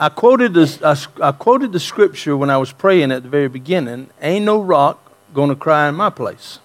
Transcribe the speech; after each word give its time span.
I 0.00 0.08
quoted, 0.08 0.54
this, 0.54 0.82
I, 0.82 0.96
I 1.22 1.32
quoted 1.32 1.72
the 1.72 1.78
scripture 1.78 2.34
when 2.34 2.48
I 2.48 2.56
was 2.56 2.72
praying 2.72 3.12
at 3.12 3.22
the 3.22 3.28
very 3.28 3.48
beginning 3.48 4.08
Ain't 4.22 4.46
no 4.46 4.58
rock 4.60 5.12
going 5.34 5.50
to 5.50 5.54
cry 5.54 5.90
in 5.90 5.94
my 5.94 6.08
place. 6.08 6.58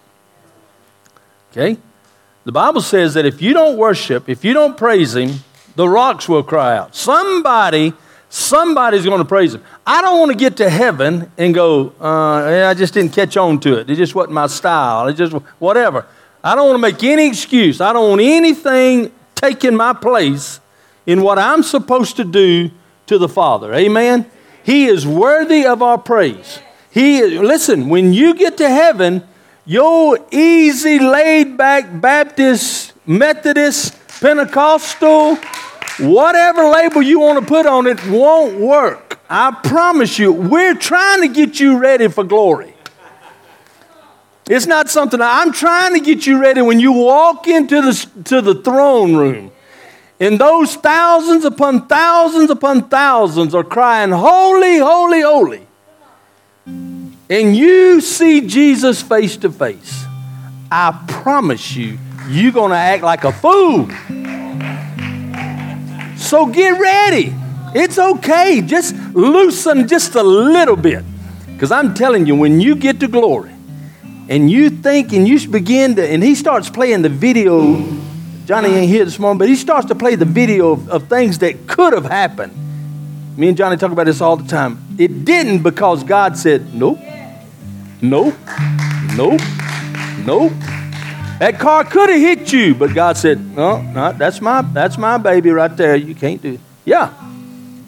Okay? 1.52 1.76
The 2.44 2.52
Bible 2.52 2.80
says 2.80 3.12
that 3.12 3.26
if 3.26 3.42
you 3.42 3.52
don't 3.52 3.76
worship, 3.76 4.30
if 4.30 4.42
you 4.42 4.54
don't 4.54 4.78
praise 4.78 5.14
Him, 5.14 5.40
the 5.74 5.86
rocks 5.86 6.30
will 6.30 6.42
cry 6.42 6.78
out. 6.78 6.94
Somebody, 6.96 7.92
somebody's 8.30 9.04
going 9.04 9.18
to 9.18 9.24
praise 9.26 9.54
Him. 9.54 9.62
I 9.86 10.00
don't 10.00 10.18
want 10.18 10.32
to 10.32 10.38
get 10.38 10.56
to 10.56 10.70
heaven 10.70 11.30
and 11.36 11.52
go, 11.52 11.92
uh, 12.00 12.68
I 12.68 12.72
just 12.72 12.94
didn't 12.94 13.12
catch 13.12 13.36
on 13.36 13.60
to 13.60 13.80
it. 13.80 13.90
It 13.90 13.96
just 13.96 14.14
wasn't 14.14 14.32
my 14.32 14.46
style. 14.46 15.08
It 15.08 15.14
just, 15.14 15.34
whatever. 15.58 16.06
I 16.42 16.54
don't 16.54 16.68
want 16.68 16.76
to 16.76 16.82
make 16.82 17.04
any 17.04 17.28
excuse. 17.28 17.82
I 17.82 17.92
don't 17.92 18.08
want 18.08 18.22
anything 18.22 19.12
taking 19.34 19.76
my 19.76 19.92
place 19.92 20.58
in 21.04 21.20
what 21.20 21.38
I'm 21.38 21.62
supposed 21.62 22.16
to 22.16 22.24
do 22.24 22.70
to 23.06 23.18
the 23.18 23.28
Father. 23.28 23.72
Amen? 23.74 24.30
He 24.62 24.86
is 24.86 25.06
worthy 25.06 25.64
of 25.66 25.82
our 25.82 25.98
praise. 25.98 26.60
He 26.90 27.18
is, 27.18 27.40
listen, 27.40 27.88
when 27.88 28.12
you 28.12 28.34
get 28.34 28.56
to 28.58 28.68
heaven, 28.68 29.22
your 29.64 30.18
easy, 30.30 30.98
laid 30.98 31.56
back 31.56 32.00
Baptist, 32.00 32.92
Methodist, 33.06 33.96
Pentecostal, 34.20 35.36
whatever 35.98 36.64
label 36.68 37.02
you 37.02 37.20
want 37.20 37.40
to 37.40 37.46
put 37.46 37.66
on 37.66 37.86
it 37.86 38.04
won't 38.06 38.58
work. 38.58 39.18
I 39.28 39.50
promise 39.62 40.18
you, 40.18 40.32
we're 40.32 40.74
trying 40.74 41.22
to 41.22 41.28
get 41.28 41.58
you 41.58 41.78
ready 41.78 42.08
for 42.08 42.24
glory. 42.24 42.74
It's 44.48 44.66
not 44.66 44.88
something 44.88 45.20
I'm 45.20 45.52
trying 45.52 45.94
to 45.94 46.00
get 46.00 46.26
you 46.26 46.40
ready 46.40 46.62
when 46.62 46.78
you 46.78 46.92
walk 46.92 47.48
into 47.48 47.82
the, 47.82 48.22
to 48.24 48.40
the 48.40 48.54
throne 48.54 49.16
room. 49.16 49.50
And 50.18 50.38
those 50.40 50.76
thousands 50.76 51.44
upon 51.44 51.86
thousands 51.86 52.50
upon 52.50 52.88
thousands 52.88 53.54
are 53.54 53.64
crying, 53.64 54.10
Holy, 54.10 54.78
holy, 54.78 55.20
holy. 55.20 55.66
And 57.28 57.56
you 57.56 58.00
see 58.00 58.46
Jesus 58.46 59.02
face 59.02 59.36
to 59.38 59.50
face. 59.50 60.04
I 60.70 61.04
promise 61.08 61.76
you, 61.76 61.98
you're 62.28 62.52
going 62.52 62.70
to 62.70 62.76
act 62.76 63.02
like 63.02 63.24
a 63.24 63.32
fool. 63.32 63.88
So 66.16 66.46
get 66.46 66.78
ready. 66.80 67.34
It's 67.74 67.98
okay. 67.98 68.62
Just 68.62 68.94
loosen 69.14 69.86
just 69.86 70.14
a 70.14 70.22
little 70.22 70.76
bit. 70.76 71.04
Because 71.52 71.70
I'm 71.70 71.94
telling 71.94 72.26
you, 72.26 72.34
when 72.34 72.60
you 72.60 72.74
get 72.74 73.00
to 73.00 73.08
glory 73.08 73.52
and 74.28 74.50
you 74.50 74.70
think 74.70 75.12
and 75.12 75.28
you 75.28 75.46
begin 75.48 75.96
to, 75.96 76.08
and 76.08 76.22
he 76.22 76.34
starts 76.34 76.70
playing 76.70 77.02
the 77.02 77.08
video 77.08 77.76
Johnny 78.46 78.68
ain't 78.68 78.88
here 78.88 79.04
this 79.04 79.18
morning, 79.18 79.38
but 79.38 79.48
he 79.48 79.56
starts 79.56 79.88
to 79.88 79.96
play 79.96 80.14
the 80.14 80.24
video 80.24 80.70
of, 80.70 80.88
of 80.88 81.08
things 81.08 81.40
that 81.40 81.66
could 81.66 81.92
have 81.92 82.04
happened. 82.04 82.54
Me 83.36 83.48
and 83.48 83.56
Johnny 83.56 83.76
talk 83.76 83.90
about 83.90 84.06
this 84.06 84.20
all 84.20 84.36
the 84.36 84.46
time. 84.46 84.78
It 84.98 85.24
didn't 85.24 85.64
because 85.64 86.04
God 86.04 86.38
said, 86.38 86.72
nope, 86.72 87.00
nope, 88.00 88.34
nope, 89.16 89.40
nope. 90.24 90.52
That 91.40 91.56
car 91.58 91.82
could 91.82 92.08
have 92.08 92.20
hit 92.20 92.52
you, 92.52 92.76
but 92.76 92.94
God 92.94 93.16
said, 93.16 93.44
no, 93.56 93.82
no, 93.82 94.12
that's 94.12 94.40
my, 94.40 94.62
that's 94.62 94.96
my 94.96 95.18
baby 95.18 95.50
right 95.50 95.76
there. 95.76 95.96
You 95.96 96.14
can't 96.14 96.40
do 96.40 96.52
it. 96.52 96.60
Yeah. 96.84 97.12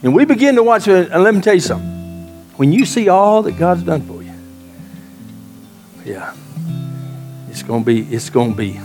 And 0.02 0.12
we 0.12 0.24
begin 0.24 0.56
to 0.56 0.64
watch 0.64 0.88
it, 0.88 1.12
and 1.12 1.22
let 1.22 1.36
me 1.36 1.40
tell 1.40 1.54
you 1.54 1.60
something. 1.60 1.88
When 2.56 2.72
you 2.72 2.84
see 2.84 3.08
all 3.08 3.42
that 3.42 3.56
God's 3.56 3.84
done 3.84 4.02
for 4.02 4.24
you, 4.24 4.34
yeah, 6.04 6.34
it's 7.48 7.62
gonna 7.62 7.84
be, 7.84 8.00
it's 8.12 8.28
gonna 8.28 8.56
be 8.56 8.80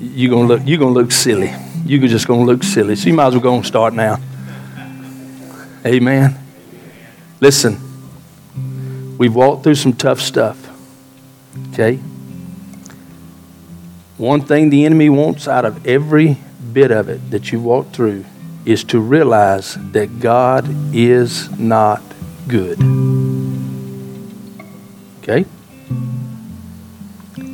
you're 0.00 0.30
gonna 0.30 0.48
look 0.48 0.62
you're 0.64 0.78
gonna 0.78 0.92
look 0.92 1.12
silly. 1.12 1.52
You're 1.84 2.08
just 2.08 2.26
gonna 2.26 2.44
look 2.44 2.62
silly. 2.62 2.96
So 2.96 3.08
you 3.08 3.14
might 3.14 3.26
as 3.26 3.34
well 3.34 3.42
go 3.42 3.54
and 3.54 3.66
start 3.66 3.94
now. 3.94 4.18
Amen. 5.84 6.38
Listen, 7.40 7.78
we've 9.18 9.34
walked 9.34 9.64
through 9.64 9.74
some 9.74 9.92
tough 9.92 10.20
stuff. 10.20 10.68
Okay? 11.72 11.96
One 14.16 14.42
thing 14.42 14.70
the 14.70 14.84
enemy 14.84 15.08
wants 15.08 15.48
out 15.48 15.64
of 15.64 15.86
every 15.86 16.36
bit 16.72 16.90
of 16.90 17.08
it 17.08 17.30
that 17.30 17.50
you 17.52 17.60
walk 17.60 17.92
through 17.92 18.24
is 18.66 18.84
to 18.84 19.00
realize 19.00 19.76
that 19.92 20.20
God 20.20 20.66
is 20.94 21.50
not 21.58 22.02
good. 22.46 22.78
Okay? 25.22 25.46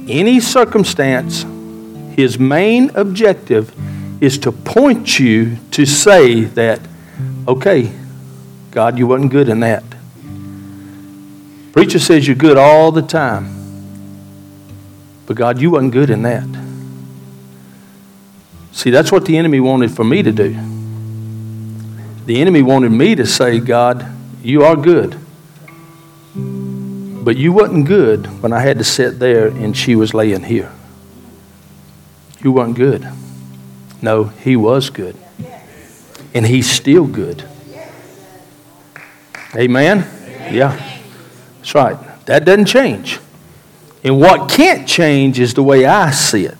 Any 0.08 0.40
circumstance 0.40 1.44
his 2.16 2.38
main 2.38 2.90
objective 2.94 3.74
is 4.22 4.38
to 4.38 4.50
point 4.50 5.18
you 5.18 5.58
to 5.72 5.84
say 5.84 6.44
that, 6.44 6.80
okay, 7.46 7.92
God, 8.70 8.98
you 8.98 9.06
wasn't 9.06 9.32
good 9.32 9.50
in 9.50 9.60
that. 9.60 9.84
Preacher 11.72 11.98
says 11.98 12.26
you're 12.26 12.34
good 12.34 12.56
all 12.56 12.90
the 12.90 13.02
time. 13.02 13.52
But 15.26 15.36
God, 15.36 15.60
you 15.60 15.72
wasn't 15.72 15.92
good 15.92 16.08
in 16.08 16.22
that. 16.22 16.46
See, 18.72 18.90
that's 18.90 19.12
what 19.12 19.26
the 19.26 19.36
enemy 19.36 19.60
wanted 19.60 19.90
for 19.90 20.04
me 20.04 20.22
to 20.22 20.32
do. 20.32 20.52
The 22.24 22.40
enemy 22.40 22.62
wanted 22.62 22.92
me 22.92 23.14
to 23.14 23.26
say, 23.26 23.60
God, 23.60 24.06
you 24.42 24.64
are 24.64 24.74
good. 24.74 25.18
But 26.34 27.36
you 27.36 27.52
wasn't 27.52 27.86
good 27.86 28.26
when 28.42 28.54
I 28.54 28.60
had 28.60 28.78
to 28.78 28.84
sit 28.84 29.18
there 29.18 29.48
and 29.48 29.76
she 29.76 29.96
was 29.96 30.14
laying 30.14 30.44
here. 30.44 30.72
You 32.42 32.52
weren't 32.52 32.76
good. 32.76 33.08
No, 34.02 34.24
He 34.24 34.56
was 34.56 34.90
good. 34.90 35.16
And 36.34 36.46
He's 36.46 36.70
still 36.70 37.06
good. 37.06 37.44
Amen? 39.54 40.06
Yeah. 40.52 40.76
That's 41.58 41.74
right. 41.74 41.96
That 42.26 42.44
doesn't 42.44 42.66
change. 42.66 43.18
And 44.04 44.20
what 44.20 44.50
can't 44.50 44.86
change 44.86 45.40
is 45.40 45.54
the 45.54 45.62
way 45.62 45.84
I 45.86 46.10
see 46.10 46.44
it. 46.44 46.58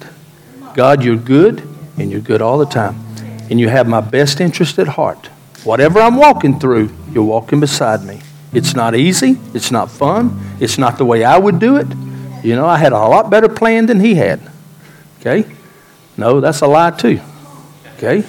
God, 0.75 1.05
you're 1.05 1.17
good, 1.17 1.63
and 1.99 2.11
you're 2.11 2.21
good 2.21 2.43
all 2.43 2.59
the 2.59 2.67
time. 2.67 2.97
And 3.51 3.61
you 3.61 3.69
have 3.69 3.87
my 3.87 4.01
best 4.01 4.41
interest 4.41 4.79
at 4.79 4.89
heart. 4.89 5.27
Whatever 5.63 6.01
I'm 6.01 6.17
walking 6.17 6.59
through, 6.59 6.91
you're 7.13 7.25
walking 7.25 7.61
beside 7.61 8.05
me. 8.05 8.21
It's 8.53 8.75
not 8.75 8.95
easy. 8.95 9.39
It's 9.55 9.71
not 9.71 9.91
fun. 9.91 10.57
It's 10.61 10.79
not 10.79 10.99
the 10.99 11.05
way 11.05 11.25
I 11.25 11.39
would 11.39 11.59
do 11.59 11.77
it. 11.77 11.87
You 12.43 12.57
know, 12.57 12.67
I 12.67 12.79
had 12.79 12.93
a 12.93 12.99
lot 12.99 13.31
better 13.31 13.49
plan 13.49 13.87
than 13.87 14.01
he 14.01 14.15
had. 14.15 14.41
Okay? 15.21 15.45
No, 16.16 16.41
that's 16.41 16.60
a 16.60 16.66
lie 16.66 16.93
too. 16.93 17.21
Okay? 17.97 18.25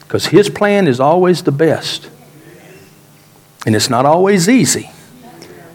Because 0.00 0.26
his 0.26 0.48
plan 0.48 0.86
is 0.86 1.00
always 1.00 1.42
the 1.42 1.52
best. 1.52 2.08
And 3.66 3.74
it's 3.76 3.90
not 3.90 4.06
always 4.06 4.48
easy. 4.48 4.90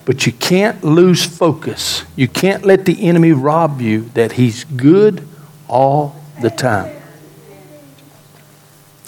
But 0.06 0.26
you 0.26 0.32
can't 0.34 0.84
lose 0.84 1.24
focus. 1.24 2.04
You 2.16 2.28
can't 2.28 2.66
let 2.66 2.86
the 2.86 3.08
enemy 3.08 3.32
rob 3.32 3.80
you 3.82 4.10
that 4.16 4.34
he's 4.34 4.64
good 4.64 5.28
all 5.68 6.16
the 6.42 6.50
time. 6.50 6.94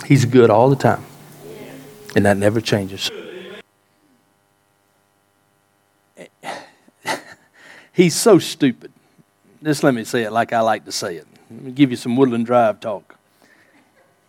He's 0.06 0.26
good 0.26 0.50
all 0.50 0.70
the 0.70 0.76
time. 0.76 1.04
And 2.16 2.26
that 2.26 2.38
never 2.38 2.62
changes. 2.62 3.12
He's 7.94 8.16
so 8.16 8.40
stupid. 8.40 8.94
Just 9.64 9.84
let 9.84 9.94
me 9.94 10.04
say 10.04 10.24
it 10.24 10.32
like 10.32 10.54
I 10.54 10.60
like 10.62 10.86
to 10.86 10.92
say 10.92 11.16
it. 11.18 11.28
Let 11.56 11.64
me 11.64 11.72
give 11.72 11.90
you 11.90 11.98
some 11.98 12.18
Woodland 12.18 12.46
Drive 12.46 12.80
talk. 12.80 13.16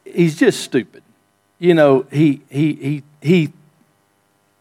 He's 0.05 0.37
just 0.37 0.61
stupid. 0.61 1.03
You 1.59 1.75
know, 1.75 2.07
he, 2.13 2.43
he, 2.49 2.75
he, 2.75 3.03
he, 3.21 3.53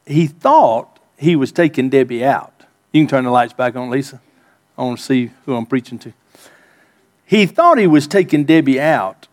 he 0.06 0.28
thought 0.28 1.00
he 1.18 1.36
was 1.36 1.52
taking 1.52 1.90
Debbie 1.90 2.26
out. 2.26 2.64
You 2.92 3.02
can 3.02 3.10
turn 3.10 3.24
the 3.26 3.30
lights 3.30 3.54
back 3.54 3.76
on, 3.76 3.90
Lisa. 3.90 4.20
I 4.78 4.84
want 4.84 4.98
to 4.98 5.04
see 5.04 5.32
who 5.46 5.56
I'm 5.56 5.66
preaching 5.66 6.00
to. 6.00 6.14
He 7.26 7.46
thought 7.46 7.78
he 7.78 7.88
was 7.88 8.08
taking 8.08 8.46
Debbie 8.46 8.80
out. 8.80 9.28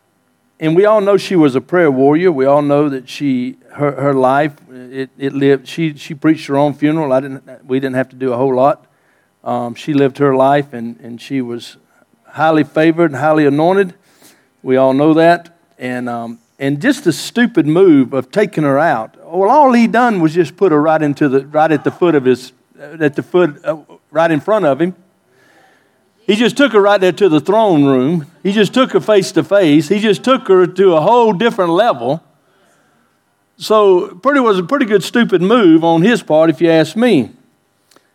And 0.60 0.76
we 0.76 0.84
all 0.84 1.00
know 1.00 1.16
she 1.16 1.34
was 1.34 1.56
a 1.56 1.60
prayer 1.60 1.90
warrior. 1.90 2.30
We 2.30 2.44
all 2.44 2.62
know 2.62 2.88
that 2.88 3.08
she, 3.08 3.56
her, 3.72 3.92
her 3.92 4.14
life, 4.14 4.54
it, 4.70 5.10
it 5.18 5.32
lived, 5.32 5.66
she, 5.66 5.96
she 5.96 6.14
preached 6.14 6.46
her 6.46 6.56
own 6.56 6.74
funeral. 6.74 7.12
I 7.12 7.20
didn't, 7.20 7.66
we 7.66 7.80
didn't 7.80 7.96
have 7.96 8.10
to 8.10 8.16
do 8.16 8.32
a 8.32 8.36
whole 8.36 8.54
lot. 8.54 8.86
Um, 9.42 9.74
she 9.74 9.92
lived 9.92 10.18
her 10.18 10.36
life 10.36 10.72
and, 10.72 11.00
and 11.00 11.20
she 11.20 11.40
was 11.40 11.78
highly 12.32 12.64
favored 12.64 13.10
and 13.10 13.20
highly 13.20 13.46
anointed. 13.46 13.94
We 14.62 14.76
all 14.76 14.92
know 14.94 15.14
that. 15.14 15.56
And, 15.78 16.08
um, 16.08 16.38
and 16.58 16.80
just 16.80 17.04
the 17.04 17.12
stupid 17.12 17.66
move 17.66 18.12
of 18.12 18.30
taking 18.30 18.64
her 18.64 18.78
out. 18.78 19.16
Well, 19.24 19.50
all 19.50 19.72
he 19.72 19.86
done 19.86 20.20
was 20.20 20.34
just 20.34 20.56
put 20.56 20.72
her 20.72 20.80
right 20.80 21.02
into 21.02 21.28
the 21.28 21.46
right 21.46 21.70
at 21.70 21.84
the 21.84 21.90
foot 21.90 22.14
of 22.14 22.24
his 22.24 22.52
at 22.78 23.16
the 23.16 23.22
foot 23.22 23.64
uh, 23.64 23.78
right 24.10 24.30
in 24.30 24.40
front 24.40 24.64
of 24.64 24.80
him. 24.80 24.94
He 26.20 26.36
just 26.36 26.56
took 26.56 26.72
her 26.72 26.80
right 26.80 27.00
there 27.00 27.12
to 27.12 27.28
the 27.28 27.40
throne 27.40 27.84
room. 27.84 28.26
He 28.42 28.52
just 28.52 28.72
took 28.72 28.92
her 28.92 29.00
face 29.00 29.32
to 29.32 29.42
face. 29.42 29.88
He 29.88 29.98
just 29.98 30.22
took 30.22 30.46
her 30.46 30.66
to 30.66 30.94
a 30.94 31.00
whole 31.00 31.32
different 31.32 31.72
level. 31.72 32.22
So, 33.56 34.14
pretty 34.14 34.40
was 34.40 34.58
a 34.58 34.62
pretty 34.62 34.86
good 34.86 35.02
stupid 35.02 35.42
move 35.42 35.84
on 35.84 36.02
his 36.02 36.22
part, 36.22 36.48
if 36.48 36.60
you 36.60 36.70
ask 36.70 36.96
me, 36.96 37.30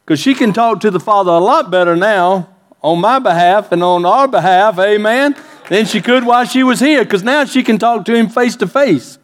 because 0.06 0.20
she 0.20 0.34
can 0.34 0.54
talk 0.54 0.80
to 0.82 0.92
the 0.92 1.00
Father 1.00 1.32
a 1.32 1.40
lot 1.40 1.70
better 1.70 1.96
now 1.96 2.50
on 2.88 3.02
my 3.02 3.20
behalf 3.20 3.72
and 3.72 3.84
on 3.84 4.06
our 4.06 4.28
behalf, 4.28 4.80
amen, 4.80 5.36
than 5.70 5.86
she 5.86 6.02
could 6.02 6.26
while 6.26 6.46
she 6.46 6.64
was 6.64 6.80
here 6.80 7.04
because 7.04 7.22
now 7.22 7.44
she 7.44 7.62
can 7.62 7.78
talk 7.78 8.06
to 8.06 8.16
him 8.16 8.30
face 8.30 8.56
to 8.56 8.68
face. 8.68 9.20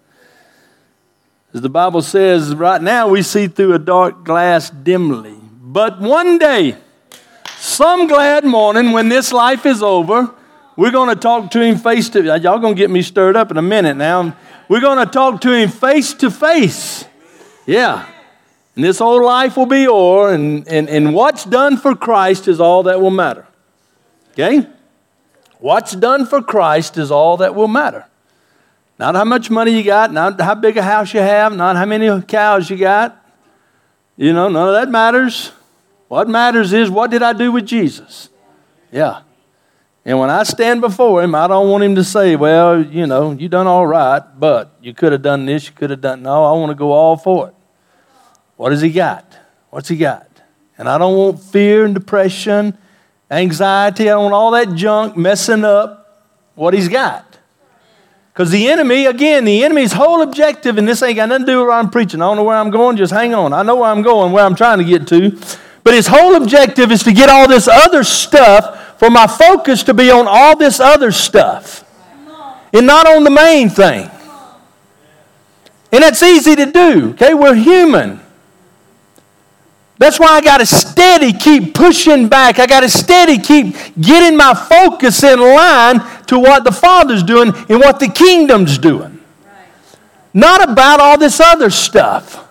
As 1.54 1.62
the 1.62 1.70
Bible 1.70 2.02
says, 2.02 2.54
right 2.56 2.82
now 2.82 3.08
we 3.08 3.22
see 3.22 3.48
through 3.48 3.74
a 3.74 3.80
dark 3.80 4.26
glass 4.26 4.70
dimly. 4.70 5.38
But 5.62 6.02
one 6.02 6.38
day, 6.38 6.76
some 7.58 8.08
glad 8.08 8.44
morning 8.44 8.92
when 8.92 9.08
this 9.08 9.32
life 9.32 9.66
is 9.66 9.82
over, 9.82 10.34
we're 10.76 10.92
going 10.92 11.10
to 11.10 11.16
talk 11.16 11.52
to 11.52 11.62
him 11.62 11.78
face 11.78 12.10
to 12.10 12.24
y'all 12.24 12.60
going 12.60 12.76
to 12.76 12.78
get 12.78 12.90
me 12.90 13.02
stirred 13.02 13.38
up 13.38 13.50
in 13.52 13.58
a 13.58 13.62
minute 13.62 13.96
now. 13.96 14.36
We're 14.68 14.82
going 14.82 15.06
to 15.06 15.12
talk 15.12 15.42
to 15.42 15.54
him 15.54 15.70
face 15.70 16.14
to 16.16 16.32
face. 16.32 17.06
Yeah. 17.66 18.08
And 18.76 18.84
this 18.84 19.00
old 19.00 19.24
life 19.24 19.56
will 19.56 19.68
be 19.68 19.88
o'er, 19.88 20.34
and, 20.34 20.68
and, 20.68 20.90
and 20.90 21.14
what's 21.14 21.46
done 21.46 21.78
for 21.78 21.96
Christ 21.96 22.48
is 22.48 22.60
all 22.60 22.84
that 22.84 23.00
will 23.00 23.12
matter. 23.12 23.48
Okay? 24.34 24.68
What's 25.60 25.94
done 25.94 26.26
for 26.26 26.42
Christ 26.42 26.98
is 26.98 27.10
all 27.10 27.38
that 27.38 27.56
will 27.56 27.68
matter. 27.68 28.06
Not 29.00 29.16
how 29.16 29.24
much 29.24 29.50
money 29.50 29.72
you 29.72 29.84
got, 29.84 30.12
not 30.12 30.40
how 30.40 30.56
big 30.56 30.78
a 30.78 30.84
house 30.84 31.14
you 31.14 31.20
have, 31.20 31.56
not 31.56 31.76
how 31.76 31.86
many 31.86 32.22
cows 32.24 32.70
you 32.70 32.78
got. 32.78 33.18
You 34.18 34.34
know, 34.34 34.50
none 34.50 34.68
of 34.68 34.74
that 34.74 34.90
matters. 34.90 35.52
What 36.08 36.30
matters 36.30 36.74
is 36.74 36.90
what 36.90 37.10
did 37.10 37.24
I 37.24 37.34
do 37.34 37.52
with 37.52 37.66
Jesus? 37.66 38.30
Yeah. 38.92 39.22
And 40.06 40.20
when 40.20 40.30
I 40.30 40.44
stand 40.44 40.82
before 40.82 41.24
him, 41.24 41.34
I 41.34 41.48
don't 41.48 41.70
want 41.70 41.84
him 41.84 41.96
to 41.96 42.04
say, 42.04 42.36
well, 42.36 42.84
you 42.86 43.08
know, 43.08 43.32
you 43.32 43.48
done 43.48 43.68
all 43.68 43.88
right, 43.88 44.22
but 44.38 44.78
you 44.82 44.94
could 44.94 45.14
have 45.14 45.22
done 45.22 45.46
this, 45.46 45.68
you 45.68 45.74
could 45.74 45.90
have 45.90 46.02
done. 46.02 46.24
No, 46.24 46.44
I 46.44 46.52
want 46.52 46.72
to 46.72 46.76
go 46.76 46.92
all 46.92 47.16
for 47.16 47.48
it. 47.48 47.56
What 48.58 48.72
has 48.74 48.82
he 48.82 48.92
got? 48.92 49.38
What's 49.70 49.88
he 49.88 49.96
got? 49.96 50.30
And 50.78 50.90
I 50.90 50.98
don't 50.98 51.18
want 51.18 51.40
fear 51.42 51.86
and 51.86 51.94
depression, 51.94 52.78
anxiety. 53.34 54.04
I 54.04 54.14
don't 54.14 54.24
want 54.24 54.34
all 54.34 54.52
that 54.52 54.76
junk 54.76 55.18
messing 55.18 55.66
up 55.66 56.26
what 56.56 56.74
he's 56.74 56.88
got. 56.88 57.38
Because 58.34 58.50
the 58.50 58.68
enemy, 58.68 59.06
again, 59.06 59.46
the 59.46 59.64
enemy's 59.64 59.94
whole 59.94 60.24
objective, 60.24 60.78
and 60.78 60.88
this 60.88 61.04
ain't 61.04 61.18
got 61.18 61.30
nothing 61.30 61.46
to 61.46 61.52
do 61.52 61.60
with 61.60 61.68
what 61.68 61.76
I'm 61.76 61.90
preaching. 61.92 62.22
I 62.22 62.26
don't 62.26 62.38
know 62.38 62.44
where 62.44 62.58
I'm 62.58 62.72
going, 62.72 62.98
just 62.98 63.14
hang 63.14 63.34
on. 63.34 63.54
I 63.54 63.62
know 63.62 63.76
where 63.76 63.92
I'm 63.92 64.02
going, 64.02 64.32
where 64.32 64.44
I'm 64.44 64.56
trying 64.56 64.80
to 64.80 64.84
get 64.84 65.08
to. 65.10 65.38
But 65.84 65.94
his 65.94 66.08
whole 66.08 66.36
objective 66.36 66.92
is 66.92 67.04
to 67.04 67.14
get 67.14 67.30
all 67.30 67.48
this 67.48 67.68
other 67.68 68.04
stuff 68.04 68.98
for 68.98 69.10
my 69.10 69.28
focus 69.28 69.84
to 69.84 69.94
be 69.94 70.10
on 70.10 70.26
all 70.28 70.58
this 70.58 70.80
other 70.80 71.12
stuff 71.12 71.84
and 72.74 72.88
not 72.88 73.06
on 73.06 73.24
the 73.24 73.30
main 73.30 73.70
thing. 73.70 74.10
And 75.92 76.02
that's 76.02 76.24
easy 76.24 76.56
to 76.56 76.66
do, 76.66 77.12
okay? 77.12 77.36
We're 77.36 77.54
human. 77.54 78.23
That's 80.04 80.20
why 80.20 80.32
I 80.32 80.42
got 80.42 80.58
to 80.58 80.66
steady 80.66 81.32
keep 81.32 81.74
pushing 81.74 82.28
back. 82.28 82.60
I 82.60 82.68
got 82.68 82.82
to 82.82 82.90
steady 82.90 83.38
keep 83.38 83.74
getting 84.02 84.36
my 84.36 84.54
focus 84.54 85.24
in 85.24 85.40
line 85.40 86.02
to 86.26 86.38
what 86.38 86.66
the 86.66 86.74
Father's 86.74 87.24
doing 87.24 87.54
and 87.70 87.80
what 87.80 88.02
the 88.02 88.10
kingdom's 88.10 88.78
doing. 88.78 89.22
Not 90.34 90.70
about 90.70 91.00
all 91.00 91.18
this 91.18 91.40
other 91.40 91.70
stuff. 91.70 92.46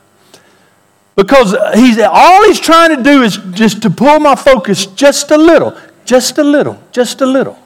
Because 1.15 1.55
he's, 1.75 1.99
all 1.99 2.43
he's 2.47 2.59
trying 2.59 2.97
to 2.97 3.03
do 3.03 3.23
is 3.23 3.37
just 3.51 3.83
to 3.83 3.91
pull 3.91 4.19
my 4.19 4.35
focus 4.35 4.87
just 4.87 5.31
a 5.31 5.37
little. 5.37 5.77
Just 6.07 6.39
a 6.39 6.43
little, 6.43 6.83
just 6.91 7.21
a 7.21 7.27
little. 7.27 7.59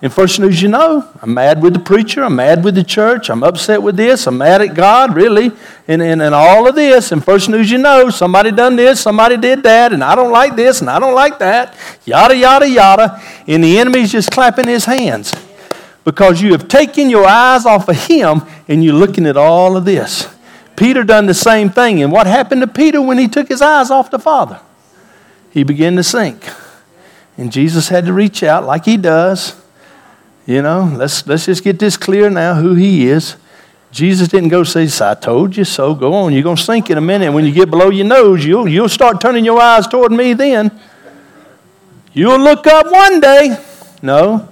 And 0.00 0.12
first 0.12 0.38
news 0.38 0.62
you 0.62 0.68
know, 0.68 1.08
I'm 1.20 1.34
mad 1.34 1.60
with 1.60 1.74
the 1.74 1.80
preacher, 1.80 2.22
I'm 2.22 2.36
mad 2.36 2.62
with 2.62 2.76
the 2.76 2.84
church, 2.84 3.28
I'm 3.28 3.42
upset 3.42 3.82
with 3.82 3.96
this, 3.96 4.28
I'm 4.28 4.38
mad 4.38 4.62
at 4.62 4.74
God, 4.74 5.16
really, 5.16 5.50
and, 5.88 6.00
and, 6.00 6.22
and 6.22 6.34
all 6.34 6.68
of 6.68 6.76
this. 6.76 7.10
And 7.10 7.24
first 7.24 7.48
news 7.48 7.68
you 7.68 7.78
know, 7.78 8.08
somebody 8.08 8.52
done 8.52 8.76
this, 8.76 9.00
somebody 9.00 9.36
did 9.36 9.64
that, 9.64 9.92
and 9.92 10.04
I 10.04 10.14
don't 10.14 10.30
like 10.30 10.54
this, 10.54 10.80
and 10.80 10.88
I 10.88 11.00
don't 11.00 11.16
like 11.16 11.40
that, 11.40 11.76
yada, 12.04 12.36
yada, 12.36 12.68
yada. 12.68 13.20
And 13.48 13.64
the 13.64 13.78
enemy's 13.78 14.12
just 14.12 14.30
clapping 14.30 14.68
his 14.68 14.84
hands 14.84 15.34
because 16.04 16.40
you 16.40 16.52
have 16.52 16.68
taken 16.68 17.10
your 17.10 17.26
eyes 17.26 17.66
off 17.66 17.86
of 17.86 18.06
him 18.06 18.40
and 18.66 18.82
you're 18.82 18.94
looking 18.94 19.26
at 19.26 19.36
all 19.36 19.76
of 19.76 19.84
this. 19.84 20.26
Peter 20.74 21.04
done 21.04 21.26
the 21.26 21.34
same 21.34 21.68
thing. 21.68 22.02
And 22.02 22.10
what 22.10 22.26
happened 22.26 22.62
to 22.62 22.66
Peter 22.66 23.02
when 23.02 23.18
he 23.18 23.28
took 23.28 23.48
his 23.48 23.60
eyes 23.60 23.90
off 23.90 24.10
the 24.10 24.18
Father? 24.18 24.58
He 25.50 25.64
began 25.64 25.96
to 25.96 26.02
sink. 26.02 26.48
And 27.36 27.52
Jesus 27.52 27.90
had 27.90 28.06
to 28.06 28.14
reach 28.14 28.42
out 28.42 28.64
like 28.64 28.86
he 28.86 28.96
does. 28.96 29.60
You 30.48 30.62
know, 30.62 30.90
let's, 30.96 31.26
let's 31.26 31.44
just 31.44 31.62
get 31.62 31.78
this 31.78 31.98
clear 31.98 32.30
now 32.30 32.54
who 32.54 32.72
he 32.72 33.06
is. 33.06 33.36
Jesus 33.90 34.28
didn't 34.28 34.48
go 34.48 34.64
say, 34.64 34.88
I 35.04 35.12
told 35.12 35.54
you 35.54 35.64
so. 35.64 35.94
Go 35.94 36.14
on. 36.14 36.32
You're 36.32 36.42
going 36.42 36.56
to 36.56 36.62
sink 36.62 36.88
in 36.88 36.96
a 36.96 37.02
minute. 37.02 37.30
When 37.30 37.44
you 37.44 37.52
get 37.52 37.68
below 37.68 37.90
your 37.90 38.06
nose, 38.06 38.46
you'll, 38.46 38.66
you'll 38.66 38.88
start 38.88 39.20
turning 39.20 39.44
your 39.44 39.60
eyes 39.60 39.86
toward 39.86 40.10
me 40.10 40.32
then. 40.32 40.70
You'll 42.14 42.38
look 42.38 42.66
up 42.66 42.90
one 42.90 43.20
day. 43.20 43.62
No, 44.00 44.48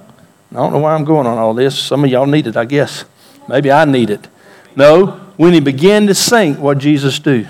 I 0.50 0.54
don't 0.54 0.74
know 0.74 0.80
why 0.80 0.92
I'm 0.92 1.04
going 1.04 1.26
on 1.26 1.38
all 1.38 1.54
this. 1.54 1.78
Some 1.78 2.04
of 2.04 2.10
y'all 2.10 2.26
need 2.26 2.46
it, 2.46 2.58
I 2.58 2.66
guess. 2.66 3.06
Maybe 3.48 3.72
I 3.72 3.86
need 3.86 4.10
it. 4.10 4.28
No, 4.76 5.12
when 5.38 5.54
he 5.54 5.60
began 5.60 6.06
to 6.08 6.14
sink, 6.14 6.58
what 6.58 6.76
Jesus 6.76 7.18
do? 7.18 7.46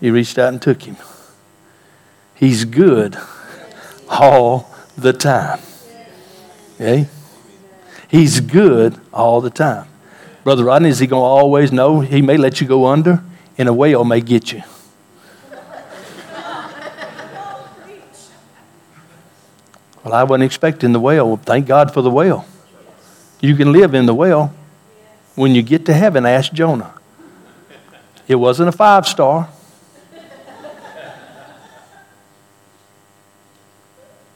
He 0.00 0.10
reached 0.10 0.38
out 0.38 0.48
and 0.48 0.60
took 0.60 0.82
him. 0.82 0.96
He's 2.34 2.64
good 2.64 3.16
all 4.08 4.74
the 4.96 5.12
time. 5.12 5.60
Okay? 6.74 7.08
He's 8.08 8.40
good 8.40 8.98
all 9.12 9.40
the 9.40 9.50
time. 9.50 9.86
Brother 10.42 10.64
Rodney, 10.64 10.90
is 10.90 10.98
he 10.98 11.06
going 11.06 11.20
to 11.20 11.24
always 11.24 11.72
know? 11.72 12.00
He 12.00 12.20
may 12.22 12.36
let 12.36 12.60
you 12.60 12.66
go 12.66 12.86
under, 12.86 13.22
and 13.56 13.68
a 13.68 13.72
whale 13.72 14.04
may 14.04 14.20
get 14.20 14.52
you. 14.52 14.62
Well, 20.04 20.12
I 20.12 20.22
wasn't 20.22 20.44
expecting 20.44 20.92
the 20.92 21.00
whale. 21.00 21.38
Thank 21.38 21.66
God 21.66 21.94
for 21.94 22.02
the 22.02 22.10
whale. 22.10 22.44
You 23.40 23.56
can 23.56 23.72
live 23.72 23.94
in 23.94 24.04
the 24.04 24.14
whale. 24.14 24.52
When 25.34 25.54
you 25.54 25.62
get 25.62 25.86
to 25.86 25.94
heaven, 25.94 26.26
ask 26.26 26.52
Jonah. 26.52 26.92
It 28.28 28.34
wasn't 28.36 28.68
a 28.68 28.72
five 28.72 29.06
star. 29.08 29.48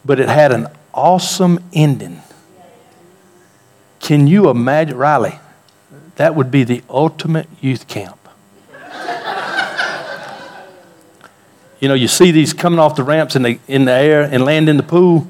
but 0.08 0.18
it 0.18 0.28
had 0.30 0.52
an 0.52 0.66
awesome 0.94 1.62
ending. 1.74 2.22
Can 4.08 4.26
you 4.26 4.48
imagine, 4.48 4.96
Riley? 4.96 5.38
That 6.16 6.34
would 6.34 6.50
be 6.50 6.64
the 6.64 6.82
ultimate 6.88 7.46
youth 7.60 7.86
camp. 7.88 8.18
you 11.78 11.88
know, 11.88 11.94
you 11.94 12.08
see 12.08 12.30
these 12.30 12.54
coming 12.54 12.78
off 12.78 12.96
the 12.96 13.02
ramps 13.02 13.36
in 13.36 13.42
the, 13.42 13.58
in 13.68 13.84
the 13.84 13.92
air 13.92 14.22
and 14.22 14.46
land 14.46 14.70
in 14.70 14.78
the 14.78 14.82
pool. 14.82 15.28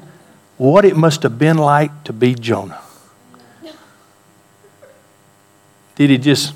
What 0.55 0.85
it 0.85 0.95
must 0.95 1.23
have 1.23 1.37
been 1.37 1.57
like 1.57 2.05
to 2.05 2.13
be 2.13 2.35
Jonah. 2.35 2.79
Did 5.95 6.11
he 6.11 6.17
just, 6.17 6.53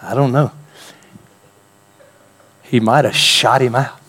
I 0.00 0.14
don't 0.14 0.32
know. 0.32 0.52
He 2.62 2.80
might 2.80 3.04
have 3.04 3.14
shot 3.14 3.60
him 3.60 3.74
out. 3.74 4.00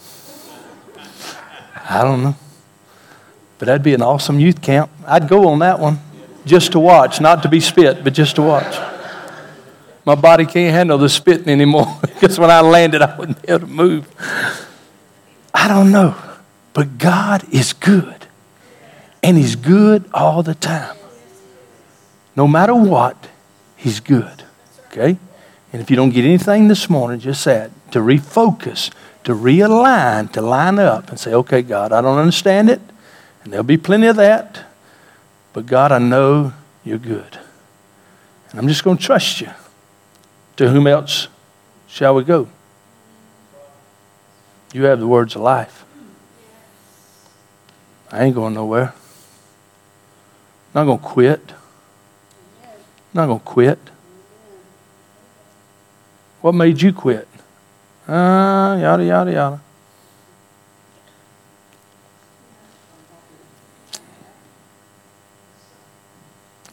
I 1.89 2.03
don't 2.03 2.23
know. 2.23 2.35
But 3.59 3.65
that'd 3.65 3.83
be 3.83 3.93
an 3.93 4.01
awesome 4.01 4.39
youth 4.39 4.61
camp. 4.61 4.89
I'd 5.05 5.27
go 5.27 5.49
on 5.49 5.59
that 5.59 5.77
one 5.77 5.99
just 6.45 6.71
to 6.73 6.79
watch, 6.79 7.21
not 7.21 7.43
to 7.43 7.49
be 7.49 7.59
spit, 7.59 8.03
but 8.03 8.13
just 8.13 8.35
to 8.35 8.41
watch. 8.41 8.77
My 10.05 10.15
body 10.15 10.45
can't 10.45 10.73
handle 10.73 10.97
the 10.97 11.09
spitting 11.09 11.49
anymore 11.49 11.97
because 12.01 12.39
when 12.39 12.49
I 12.49 12.61
landed, 12.61 13.01
I 13.01 13.17
wouldn't 13.17 13.41
be 13.41 13.49
able 13.49 13.59
to 13.61 13.67
move. 13.67 14.07
I 15.53 15.67
don't 15.67 15.91
know. 15.91 16.15
But 16.73 16.97
God 16.97 17.43
is 17.53 17.73
good. 17.73 18.27
And 19.21 19.37
He's 19.37 19.55
good 19.55 20.09
all 20.13 20.41
the 20.41 20.55
time. 20.55 20.95
No 22.35 22.47
matter 22.47 22.73
what, 22.73 23.27
He's 23.75 23.99
good. 23.99 24.43
Okay? 24.87 25.17
And 25.73 25.81
if 25.81 25.89
you 25.89 25.95
don't 25.95 26.09
get 26.09 26.25
anything 26.25 26.67
this 26.67 26.89
morning, 26.89 27.19
just 27.19 27.45
that 27.45 27.71
to 27.91 27.99
refocus, 27.99 28.91
to 29.23 29.33
realign, 29.33 30.31
to 30.31 30.41
line 30.41 30.79
up 30.79 31.09
and 31.09 31.19
say, 31.19 31.33
okay, 31.33 31.61
God, 31.61 31.91
I 31.91 32.01
don't 32.01 32.17
understand 32.17 32.69
it. 32.69 32.81
And 33.43 33.53
there'll 33.53 33.63
be 33.63 33.77
plenty 33.77 34.07
of 34.07 34.15
that. 34.17 34.65
But 35.53 35.65
God, 35.65 35.91
I 35.91 35.99
know 35.99 36.53
you're 36.83 36.97
good. 36.97 37.39
And 38.51 38.59
I'm 38.59 38.67
just 38.67 38.83
going 38.83 38.97
to 38.97 39.03
trust 39.03 39.41
you. 39.41 39.49
To 40.57 40.69
whom 40.69 40.87
else 40.87 41.27
shall 41.87 42.15
we 42.15 42.23
go? 42.23 42.47
You 44.73 44.83
have 44.83 44.99
the 44.99 45.07
words 45.07 45.35
of 45.35 45.41
life. 45.41 45.85
I 48.11 48.23
ain't 48.25 48.35
going 48.35 48.53
nowhere. 48.53 48.93
I'm 50.73 50.85
not 50.85 50.85
going 50.85 50.99
to 50.99 51.05
quit. 51.05 51.53
I'm 52.63 52.69
not 53.13 53.25
going 53.27 53.39
to 53.39 53.45
quit. 53.45 53.79
What 56.41 56.55
made 56.55 56.81
you 56.81 56.91
quit? 56.93 57.27
Ah, 58.07 58.71
uh, 58.71 58.77
yada, 58.77 59.03
yada, 59.03 59.31
yada. 59.31 59.61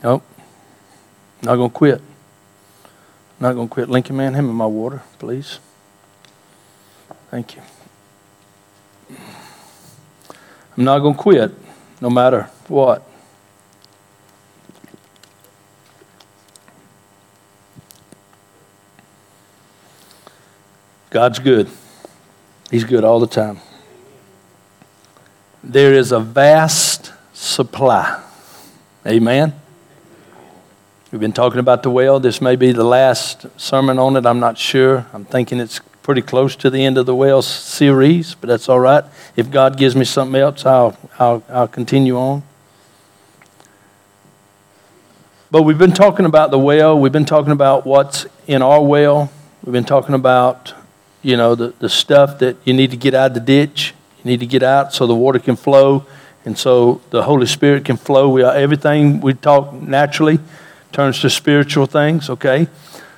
Nope. 0.03 0.23
Not 1.43 1.57
going 1.57 1.71
to 1.71 1.75
quit. 1.75 2.01
Not 3.41 3.55
going 3.55 3.69
to 3.69 3.73
quit. 3.73 3.89
Lincoln 3.89 4.17
Man, 4.17 4.35
hand 4.35 4.47
me 4.47 4.53
my 4.53 4.67
water, 4.67 5.03
please. 5.19 5.59
Thank 7.31 7.57
you. 7.57 7.63
I'm 10.77 10.85
not 10.85 11.01
going 11.01 11.15
to 11.15 11.21
quit 11.21 11.53
no 12.01 12.11
matter 12.11 12.45
what. 12.69 13.03
God's 21.11 21.39
good. 21.39 21.69
He's 22.71 22.85
good 22.85 23.03
all 23.03 23.19
the 23.19 23.27
time. 23.27 23.59
There 25.65 25.95
is 25.95 26.13
a 26.13 26.21
vast 26.21 27.13
supply. 27.33 28.23
Amen. 29.07 29.55
We've 31.11 31.23
been 31.23 31.33
talking 31.33 31.59
about 31.59 31.83
the 31.83 31.89
well. 31.89 32.21
This 32.21 32.43
may 32.43 32.55
be 32.55 32.73
the 32.73 32.85
last 32.85 33.47
sermon 33.59 33.99
on 33.99 34.17
it. 34.17 34.27
I'm 34.27 34.41
not 34.41 34.59
sure. 34.59 35.07
I'm 35.15 35.25
thinking 35.25 35.59
it's 35.59 35.81
pretty 36.03 36.21
close 36.21 36.55
to 36.57 36.69
the 36.69 36.85
end 36.85 36.99
of 36.99 37.07
the 37.07 37.15
well 37.15 37.41
series, 37.41 38.35
but 38.35 38.49
that's 38.49 38.69
all 38.69 38.79
right. 38.79 39.05
If 39.35 39.51
God 39.51 39.79
gives 39.79 39.97
me 39.97 40.05
something 40.05 40.39
else, 40.39 40.67
I'll, 40.67 40.99
I'll, 41.19 41.43
I'll 41.49 41.67
continue 41.67 42.19
on. 42.19 42.43
But 45.51 45.63
we've 45.63 45.79
been 45.79 45.95
talking 45.95 46.27
about 46.27 46.51
the 46.51 46.59
well. 46.59 47.01
We've 47.01 47.11
been 47.11 47.25
talking 47.25 47.53
about 47.53 47.87
what's 47.87 48.27
in 48.47 48.61
our 48.61 48.83
well. 48.83 49.33
We've 49.65 49.73
been 49.73 49.87
talking 49.87 50.15
about, 50.15 50.75
you 51.23 51.39
know, 51.39 51.55
the, 51.55 51.69
the 51.79 51.89
stuff 51.89 52.39
that 52.41 52.59
you 52.65 52.75
need 52.75 52.91
to 52.91 52.99
get 52.99 53.15
out 53.15 53.29
of 53.29 53.35
the 53.35 53.41
ditch. 53.41 53.95
You 54.23 54.31
need 54.31 54.41
to 54.41 54.47
get 54.47 54.63
out 54.63 54.93
so 54.93 55.07
the 55.07 55.15
water 55.15 55.39
can 55.39 55.57
flow 55.57 56.05
and 56.45 56.59
so 56.59 57.01
the 57.09 57.23
Holy 57.23 57.47
Spirit 57.47 57.87
can 57.87 57.97
flow. 57.97 58.29
We 58.29 58.43
are, 58.43 58.55
everything 58.55 59.23
we 59.23 59.33
talk 59.33 59.73
naturally 59.73 60.39
turns 60.93 61.21
to 61.21 61.31
spiritual 61.31 61.87
things, 61.87 62.31
okay? 62.31 62.69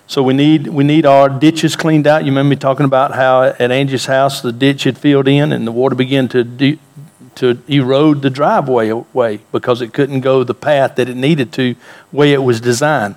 So 0.07 0.25
we 0.25 0.35
need, 0.35 0.67
we 0.67 0.83
need 0.83 1.07
our 1.07 1.29
ditches 1.29 1.77
cleaned 1.77 2.07
out. 2.07 2.25
You 2.25 2.33
remember 2.33 2.51
me 2.51 2.57
talking 2.57 2.85
about 2.85 3.15
how 3.15 3.45
at 3.45 3.71
Angie's 3.71 4.07
house 4.07 4.43
the 4.43 4.53
ditch 4.53 4.85
had 4.85 4.99
filled 4.99 5.29
in 5.29 5.53
and 5.53 5.67
the 5.67 5.73
water 5.73 5.95
began 5.95 6.27
to, 6.31 6.43
de- 6.43 6.81
to 7.37 7.63
erode 7.69 8.23
the 8.23 8.31
driveway 8.31 8.89
away 8.89 9.39
because 9.53 9.81
it 9.81 9.93
couldn't 9.93 10.23
go 10.23 10.43
the 10.43 10.55
path 10.55 10.97
that 10.97 11.09
it 11.09 11.17
needed 11.17 11.53
to, 11.53 11.77
way 12.11 12.33
it 12.33 12.43
was 12.43 12.61
designed. 12.61 13.15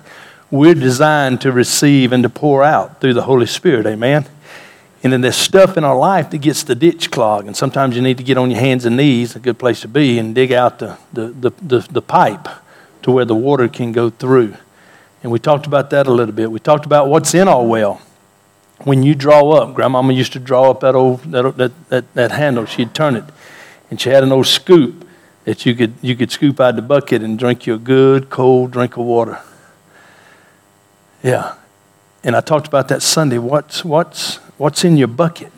We're 0.52 0.74
designed 0.74 1.40
to 1.40 1.50
receive 1.50 2.12
and 2.12 2.22
to 2.22 2.28
pour 2.28 2.62
out 2.62 3.00
through 3.00 3.14
the 3.14 3.22
Holy 3.22 3.46
Spirit, 3.46 3.86
amen? 3.86 4.26
And 5.02 5.12
then 5.12 5.20
there's 5.20 5.36
stuff 5.36 5.76
in 5.76 5.82
our 5.82 5.98
life 5.98 6.30
that 6.30 6.38
gets 6.38 6.62
the 6.62 6.76
ditch 6.76 7.10
clogged. 7.10 7.48
And 7.48 7.56
sometimes 7.56 7.96
you 7.96 8.02
need 8.02 8.18
to 8.18 8.24
get 8.24 8.38
on 8.38 8.52
your 8.52 8.60
hands 8.60 8.84
and 8.84 8.96
knees, 8.96 9.34
a 9.34 9.40
good 9.40 9.58
place 9.58 9.80
to 9.80 9.88
be, 9.88 10.18
and 10.18 10.32
dig 10.32 10.52
out 10.52 10.78
the, 10.78 10.96
the, 11.12 11.26
the, 11.26 11.50
the, 11.60 11.78
the 11.90 12.02
pipe 12.02 12.48
to 13.04 13.10
where 13.10 13.26
the 13.26 13.34
water 13.34 13.68
can 13.68 13.92
go 13.92 14.08
through. 14.08 14.56
And 15.22 15.30
we 15.30 15.38
talked 15.38 15.66
about 15.66 15.90
that 15.90 16.06
a 16.06 16.10
little 16.10 16.34
bit. 16.34 16.50
We 16.50 16.58
talked 16.58 16.86
about 16.86 17.08
what's 17.08 17.34
in 17.34 17.48
our 17.48 17.64
well. 17.64 18.00
When 18.78 19.02
you 19.02 19.14
draw 19.14 19.52
up, 19.52 19.74
Grandmama 19.74 20.14
used 20.14 20.32
to 20.32 20.38
draw 20.38 20.70
up 20.70 20.80
that 20.80 20.94
old 20.94 21.20
that, 21.30 21.56
that, 21.58 21.88
that, 21.90 22.14
that 22.14 22.32
handle. 22.32 22.64
She'd 22.64 22.94
turn 22.94 23.14
it, 23.14 23.24
and 23.90 24.00
she 24.00 24.08
had 24.08 24.22
an 24.22 24.32
old 24.32 24.46
scoop 24.46 25.06
that 25.44 25.66
you 25.66 25.74
could 25.74 25.94
you 26.00 26.16
could 26.16 26.32
scoop 26.32 26.58
out 26.60 26.76
the 26.76 26.82
bucket 26.82 27.22
and 27.22 27.38
drink 27.38 27.66
your 27.66 27.76
good 27.76 28.30
cold 28.30 28.70
drink 28.70 28.96
of 28.96 29.04
water. 29.04 29.38
Yeah, 31.22 31.54
and 32.22 32.34
I 32.34 32.40
talked 32.40 32.66
about 32.66 32.88
that 32.88 33.02
Sunday. 33.02 33.38
What's 33.38 33.84
what's 33.84 34.36
what's 34.56 34.82
in 34.82 34.96
your 34.96 35.08
bucket? 35.08 35.52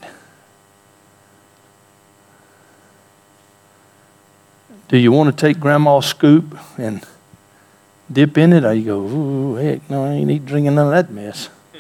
Do 4.88 4.98
you 4.98 5.10
want 5.10 5.36
to 5.36 5.46
take 5.46 5.58
Grandma's 5.58 6.06
scoop 6.06 6.58
and 6.76 7.04
dip 8.10 8.38
in 8.38 8.52
it, 8.52 8.64
or 8.64 8.72
you 8.72 8.84
go, 8.84 8.98
ooh, 9.00 9.54
heck, 9.56 9.88
no, 9.90 10.04
I 10.04 10.12
ain't 10.12 10.26
need 10.26 10.46
drinking 10.46 10.75
none 10.75 10.86
of 10.86 10.92
that 10.92 11.12
mess. 11.12 11.48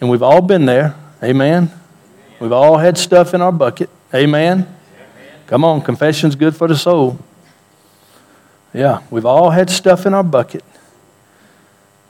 And 0.00 0.10
we've 0.10 0.22
all 0.22 0.42
been 0.42 0.66
there. 0.66 0.96
Amen. 1.22 1.70
We've 2.40 2.52
all 2.52 2.76
had 2.76 2.98
stuff 2.98 3.32
in 3.32 3.40
our 3.40 3.52
bucket. 3.52 3.88
Amen. 4.12 4.66
Come 5.46 5.64
on, 5.64 5.80
confession's 5.80 6.34
good 6.34 6.54
for 6.54 6.68
the 6.68 6.76
soul. 6.76 7.18
Yeah, 8.74 9.02
we've 9.10 9.24
all 9.24 9.50
had 9.50 9.70
stuff 9.70 10.04
in 10.04 10.12
our 10.12 10.24
bucket. 10.24 10.64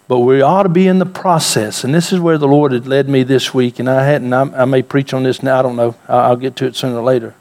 But 0.06 0.20
we 0.20 0.42
ought 0.42 0.64
to 0.64 0.68
be 0.68 0.86
in 0.86 0.98
the 0.98 1.06
process. 1.06 1.84
And 1.84 1.94
this 1.94 2.12
is 2.12 2.20
where 2.20 2.36
the 2.36 2.48
Lord 2.48 2.72
had 2.72 2.86
led 2.86 3.08
me 3.08 3.22
this 3.22 3.54
week. 3.54 3.78
And 3.78 3.88
I 3.88 4.04
hadn't, 4.04 4.32
I, 4.32 4.42
I 4.62 4.64
may 4.64 4.82
preach 4.82 5.14
on 5.14 5.22
this 5.22 5.42
now. 5.42 5.58
I 5.58 5.62
don't 5.62 5.76
know. 5.76 5.94
I'll 6.08 6.36
get 6.36 6.56
to 6.56 6.66
it 6.66 6.76
sooner 6.76 6.96
or 6.96 7.02
later. 7.02 7.34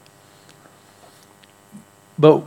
But 2.18 2.44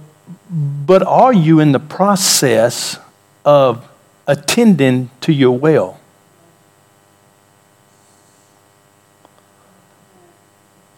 but 0.51 1.03
are 1.03 1.33
you 1.33 1.61
in 1.61 1.73
the 1.73 1.81
process 1.81 2.99
of 3.45 3.89
attending 4.27 5.11
to 5.21 5.33
your 5.33 5.57
well? 5.57 6.01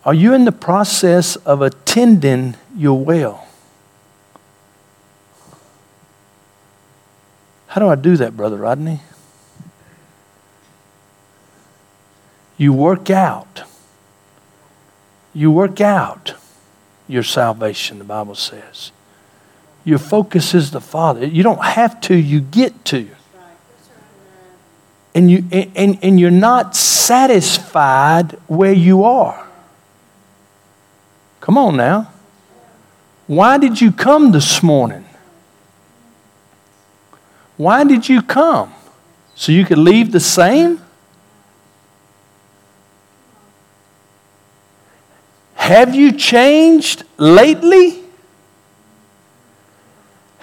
Are 0.04 0.14
you 0.14 0.32
in 0.32 0.46
the 0.46 0.52
process 0.52 1.36
of 1.36 1.60
attending 1.60 2.56
your 2.74 2.98
well? 2.98 3.46
How 7.66 7.80
do 7.80 7.88
I 7.88 7.94
do 7.94 8.16
that, 8.16 8.34
Brother 8.34 8.56
Rodney? 8.56 9.02
You 12.56 12.72
work 12.72 13.10
out. 13.10 13.62
You 15.34 15.50
work 15.50 15.80
out 15.80 16.34
your 17.06 17.22
salvation, 17.22 17.98
the 17.98 18.04
Bible 18.04 18.34
says. 18.34 18.90
Your 19.88 19.98
focus 19.98 20.52
is 20.52 20.70
the 20.70 20.82
Father. 20.82 21.24
You 21.24 21.42
don't 21.42 21.64
have 21.64 21.98
to, 22.02 22.14
you 22.14 22.42
get 22.42 22.84
to. 22.84 23.08
And, 25.14 25.30
you, 25.30 25.42
and, 25.50 25.98
and 26.02 26.20
you're 26.20 26.30
not 26.30 26.76
satisfied 26.76 28.32
where 28.48 28.74
you 28.74 29.02
are. 29.04 29.48
Come 31.40 31.56
on 31.56 31.78
now. 31.78 32.12
Why 33.26 33.56
did 33.56 33.80
you 33.80 33.90
come 33.90 34.30
this 34.30 34.62
morning? 34.62 35.06
Why 37.56 37.82
did 37.82 38.10
you 38.10 38.20
come? 38.20 38.74
So 39.36 39.52
you 39.52 39.64
could 39.64 39.78
leave 39.78 40.12
the 40.12 40.20
same? 40.20 40.82
Have 45.54 45.94
you 45.94 46.12
changed 46.12 47.04
lately? 47.16 48.07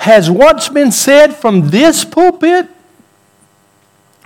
Has 0.06 0.30
what's 0.30 0.70
been 0.70 0.92
said 0.92 1.36
from 1.36 1.72
this 1.72 2.06
pulpit, 2.06 2.68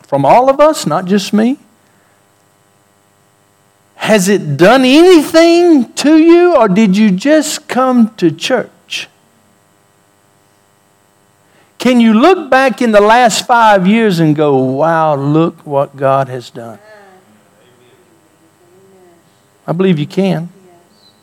from 0.06 0.26
all 0.26 0.50
of 0.50 0.60
us, 0.60 0.86
not 0.86 1.06
just 1.06 1.32
me, 1.32 1.58
has 3.96 4.28
it 4.28 4.58
done 4.58 4.84
anything 4.84 5.94
to 5.94 6.18
you, 6.18 6.54
or 6.54 6.68
did 6.68 6.98
you 6.98 7.12
just 7.12 7.70
come 7.70 8.14
to 8.16 8.30
church? 8.30 9.08
Can 11.78 12.02
you 12.02 12.14
look 12.14 12.50
back 12.50 12.82
in 12.82 12.92
the 12.92 13.00
last 13.00 13.48
five 13.48 13.88
years 13.88 14.20
and 14.20 14.36
go, 14.36 14.58
wow, 14.58 15.16
look 15.16 15.66
what 15.66 15.96
God 15.96 16.28
has 16.28 16.50
done? 16.50 16.80
I 19.66 19.72
believe 19.72 19.98
you 19.98 20.08
can. 20.08 20.50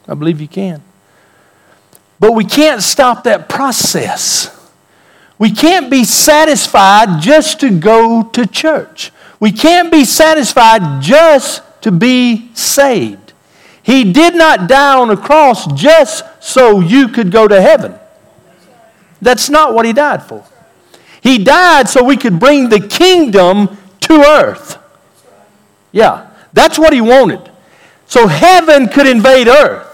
I 0.08 0.14
believe 0.14 0.40
you 0.40 0.48
can. 0.48 0.82
But 2.18 2.32
we 2.32 2.44
can't 2.44 2.82
stop 2.82 3.24
that 3.24 3.48
process. 3.48 4.52
We 5.38 5.50
can't 5.50 5.90
be 5.90 6.04
satisfied 6.04 7.20
just 7.20 7.60
to 7.60 7.78
go 7.78 8.22
to 8.22 8.46
church. 8.46 9.12
We 9.38 9.52
can't 9.52 9.92
be 9.92 10.04
satisfied 10.04 11.02
just 11.02 11.62
to 11.82 11.92
be 11.92 12.50
saved. 12.54 13.34
He 13.82 14.12
did 14.12 14.34
not 14.34 14.68
die 14.68 14.98
on 14.98 15.10
a 15.10 15.16
cross 15.16 15.66
just 15.74 16.24
so 16.40 16.80
you 16.80 17.08
could 17.08 17.30
go 17.30 17.46
to 17.46 17.60
heaven. 17.60 17.94
That's 19.20 19.50
not 19.50 19.74
what 19.74 19.84
He 19.84 19.92
died 19.92 20.22
for. 20.22 20.44
He 21.20 21.38
died 21.38 21.88
so 21.88 22.02
we 22.02 22.16
could 22.16 22.40
bring 22.40 22.68
the 22.68 22.80
kingdom 22.80 23.76
to 24.00 24.14
earth. 24.14 24.78
Yeah, 25.92 26.30
that's 26.52 26.78
what 26.78 26.92
He 26.92 27.00
wanted. 27.00 27.50
So 28.06 28.26
heaven 28.26 28.88
could 28.88 29.06
invade 29.06 29.48
earth. 29.48 29.85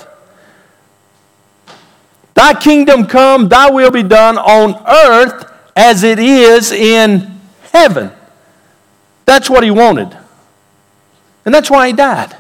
Thy 2.34 2.54
kingdom 2.54 3.06
come, 3.06 3.48
thy 3.48 3.70
will 3.70 3.90
be 3.90 4.02
done 4.02 4.38
on 4.38 4.82
earth 4.86 5.50
as 5.76 6.02
it 6.02 6.18
is 6.18 6.72
in 6.72 7.40
heaven. 7.72 8.10
That's 9.24 9.48
what 9.48 9.64
he 9.64 9.70
wanted. 9.70 10.16
And 11.44 11.54
that's 11.54 11.70
why 11.70 11.88
he 11.88 11.92
died. 11.92 12.36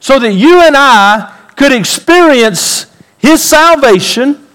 So 0.00 0.18
that 0.18 0.32
you 0.32 0.60
and 0.60 0.76
I 0.76 1.34
could 1.56 1.72
experience 1.72 2.86
his 3.18 3.42
salvation 3.42 4.46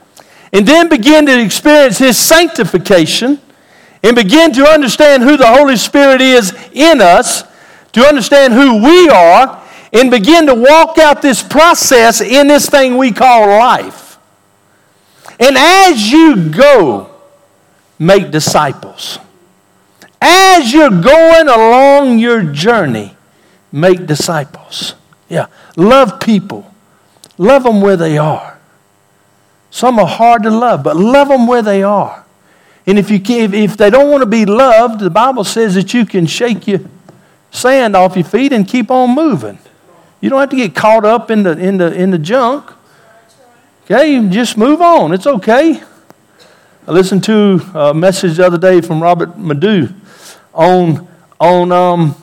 and 0.54 0.68
then 0.68 0.90
begin 0.90 1.26
to 1.26 1.42
experience 1.42 1.98
his 1.98 2.18
sanctification 2.18 3.40
and 4.04 4.16
begin 4.16 4.52
to 4.54 4.68
understand 4.68 5.24
who 5.24 5.38
the 5.38 5.48
Holy 5.48 5.78
Spirit 5.78 6.22
is 6.22 6.54
in 6.74 7.02
us, 7.02 7.44
to 7.94 8.02
understand 8.06 8.54
who 8.54 8.84
we 8.84 9.10
are, 9.10 9.62
and 9.94 10.10
begin 10.10 10.48
to 10.48 10.56
walk 10.56 10.98
out 10.98 11.22
this 11.22 11.44
process 11.44 12.22
in 12.22 12.48
this 12.48 12.70
thing 12.70 12.98
we 12.98 13.12
call 13.12 13.48
life. 13.48 14.11
And 15.42 15.58
as 15.58 16.12
you 16.12 16.50
go, 16.50 17.10
make 17.98 18.30
disciples. 18.30 19.18
As 20.22 20.72
you're 20.72 21.02
going 21.02 21.50
along 21.50 22.20
your 22.20 22.44
journey, 22.44 23.18
make 23.72 24.06
disciples. 24.06 24.94
Yeah, 25.28 25.48
love 25.76 26.20
people. 26.20 26.72
Love 27.40 27.64
them 27.64 27.82
where 27.82 27.98
they 27.98 28.20
are. 28.20 28.60
Some 29.72 29.98
are 29.98 30.06
hard 30.06 30.44
to 30.44 30.52
love, 30.52 30.84
but 30.84 30.96
love 30.96 31.30
them 31.30 31.48
where 31.48 31.64
they 31.64 31.82
are. 31.82 32.24
And 32.86 33.00
if, 33.00 33.10
you 33.10 33.20
can, 33.20 33.54
if 33.54 33.78
they 33.78 33.90
don't 33.90 34.12
want 34.12 34.22
to 34.22 34.28
be 34.28 34.46
loved, 34.46 35.00
the 35.00 35.10
Bible 35.10 35.44
says 35.44 35.74
that 35.76 35.94
you 35.94 36.06
can 36.06 36.28
shake 36.28 36.68
your, 36.68 36.82
sand 37.50 37.96
off 37.96 38.16
your 38.16 38.26
feet 38.26 38.54
and 38.54 38.68
keep 38.68 38.92
on 38.92 39.16
moving. 39.16 39.58
You 40.20 40.30
don't 40.30 40.40
have 40.40 40.50
to 40.50 40.56
get 40.56 40.76
caught 40.76 41.06
up 41.06 41.32
in 41.32 41.44
the, 41.44 41.58
in 41.58 41.78
the, 41.78 41.92
in 41.94 42.12
the 42.12 42.20
junk. 42.20 42.72
Okay, 43.92 44.26
just 44.30 44.58
move 44.58 44.82
on. 44.82 45.12
It's 45.12 45.28
okay. 45.28 45.84
I 46.88 46.92
listened 46.94 47.26
to 47.26 47.60
a 47.74 47.94
message 47.94 48.38
the 48.38 48.46
other 48.46 48.58
day 48.58 48.80
from 48.80 49.04
Robert 49.04 49.38
Madu 49.38 49.90
on, 50.54 51.10
on 51.42 51.74
um, 51.74 52.16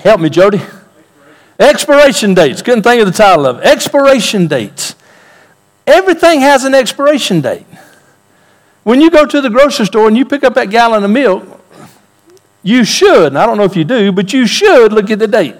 help 0.00 0.20
me, 0.20 0.28
Jody. 0.28 0.60
Expiration 1.58 2.34
dates. 2.34 2.60
Couldn't 2.60 2.82
think 2.82 3.00
of 3.00 3.06
the 3.06 3.14
title 3.14 3.46
of 3.46 3.60
it. 3.60 3.64
Expiration 3.64 4.48
dates. 4.48 4.96
Everything 5.86 6.40
has 6.40 6.64
an 6.64 6.74
expiration 6.74 7.40
date. 7.40 7.64
When 8.82 9.00
you 9.00 9.10
go 9.10 9.24
to 9.24 9.40
the 9.40 9.48
grocery 9.48 9.86
store 9.86 10.08
and 10.08 10.16
you 10.18 10.26
pick 10.26 10.44
up 10.44 10.52
that 10.56 10.68
gallon 10.68 11.04
of 11.04 11.10
milk, 11.10 11.58
you 12.62 12.84
should, 12.84 13.28
and 13.28 13.38
I 13.38 13.46
don't 13.46 13.56
know 13.56 13.64
if 13.64 13.76
you 13.76 13.84
do, 13.84 14.12
but 14.12 14.34
you 14.34 14.46
should 14.46 14.92
look 14.92 15.08
at 15.10 15.18
the 15.18 15.26
date. 15.26 15.56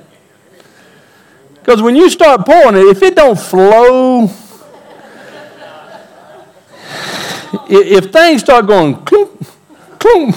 Because 1.61 1.83
when 1.83 1.95
you 1.95 2.09
start 2.11 2.47
pouring 2.47 2.77
it, 2.77 2.87
if 2.87 3.03
it 3.03 3.15
don't 3.15 3.39
flow, 3.39 4.25
if 7.69 8.11
things 8.11 8.41
start 8.41 8.67
going 8.67 8.95
clunk, 9.05 9.31
clunk, 9.99 10.35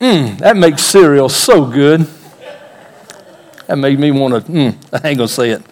mm, 0.00 0.38
that 0.38 0.56
makes 0.56 0.82
cereal 0.82 1.28
so 1.28 1.64
good. 1.64 2.06
That 3.66 3.76
made 3.78 3.98
me 3.98 4.10
want 4.10 4.46
to, 4.46 4.52
mm, 4.52 4.76
I 4.92 5.08
ain't 5.08 5.18
going 5.18 5.28
to 5.28 5.28
say 5.28 5.50
it. 5.50 5.62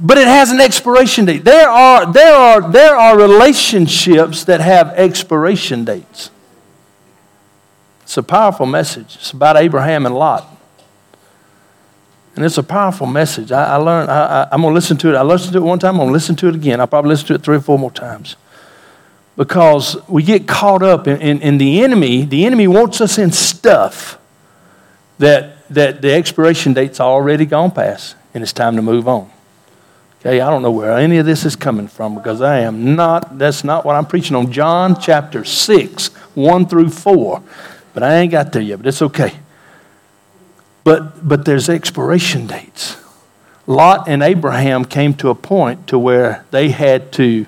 But 0.00 0.18
it 0.18 0.28
has 0.28 0.52
an 0.52 0.60
expiration 0.60 1.24
date. 1.24 1.44
There 1.44 1.68
are, 1.68 2.12
there, 2.12 2.34
are, 2.34 2.70
there 2.70 2.96
are 2.96 3.18
relationships 3.18 4.44
that 4.44 4.60
have 4.60 4.88
expiration 4.90 5.84
dates. 5.84 6.30
It's 8.02 8.16
a 8.16 8.22
powerful 8.22 8.66
message. 8.66 9.16
It's 9.16 9.32
about 9.32 9.56
Abraham 9.56 10.06
and 10.06 10.14
Lot. 10.14 10.57
And 12.38 12.44
it's 12.44 12.56
a 12.56 12.62
powerful 12.62 13.08
message. 13.08 13.50
I, 13.50 13.64
I 13.64 13.76
learned, 13.76 14.08
I, 14.08 14.46
am 14.52 14.60
going 14.60 14.70
to 14.70 14.74
listen 14.74 14.96
to 14.98 15.08
it. 15.08 15.16
I 15.16 15.22
listened 15.22 15.54
to 15.54 15.58
it 15.58 15.62
one 15.62 15.80
time, 15.80 15.94
I'm 15.94 15.98
going 15.98 16.08
to 16.10 16.12
listen 16.12 16.36
to 16.36 16.48
it 16.48 16.54
again. 16.54 16.80
I'll 16.80 16.86
probably 16.86 17.08
listen 17.08 17.26
to 17.26 17.34
it 17.34 17.42
three 17.42 17.56
or 17.56 17.60
four 17.60 17.78
more 17.78 17.90
times. 17.90 18.36
Because 19.36 19.96
we 20.08 20.22
get 20.22 20.46
caught 20.46 20.84
up 20.84 21.08
in, 21.08 21.20
in, 21.20 21.42
in 21.42 21.58
the 21.58 21.82
enemy. 21.82 22.24
The 22.24 22.46
enemy 22.46 22.68
wants 22.68 23.00
us 23.00 23.18
in 23.18 23.32
stuff 23.32 24.18
that 25.18 25.56
that 25.68 26.00
the 26.00 26.12
expiration 26.12 26.74
date's 26.74 27.00
already 27.00 27.44
gone 27.44 27.72
past 27.72 28.14
and 28.34 28.42
it's 28.42 28.52
time 28.52 28.76
to 28.76 28.82
move 28.82 29.08
on. 29.08 29.30
Okay, 30.20 30.40
I 30.40 30.48
don't 30.48 30.62
know 30.62 30.70
where 30.70 30.92
any 30.92 31.18
of 31.18 31.26
this 31.26 31.44
is 31.44 31.56
coming 31.56 31.88
from 31.88 32.14
because 32.14 32.40
I 32.40 32.60
am 32.60 32.94
not, 32.96 33.36
that's 33.36 33.62
not 33.64 33.84
what 33.84 33.94
I'm 33.94 34.06
preaching 34.06 34.36
on. 34.36 34.50
John 34.50 35.00
chapter 35.00 35.44
6, 35.44 36.08
1 36.34 36.66
through 36.66 36.90
4. 36.90 37.42
But 37.94 38.02
I 38.02 38.16
ain't 38.16 38.32
got 38.32 38.52
there 38.52 38.62
yet, 38.62 38.76
but 38.76 38.86
it's 38.86 39.02
okay. 39.02 39.34
But, 40.88 41.28
but 41.28 41.44
there's 41.44 41.68
expiration 41.68 42.46
dates. 42.46 42.96
Lot 43.66 44.08
and 44.08 44.22
Abraham 44.22 44.86
came 44.86 45.12
to 45.16 45.28
a 45.28 45.34
point 45.34 45.86
to 45.88 45.98
where 45.98 46.46
they 46.50 46.70
had 46.70 47.12
to, 47.12 47.44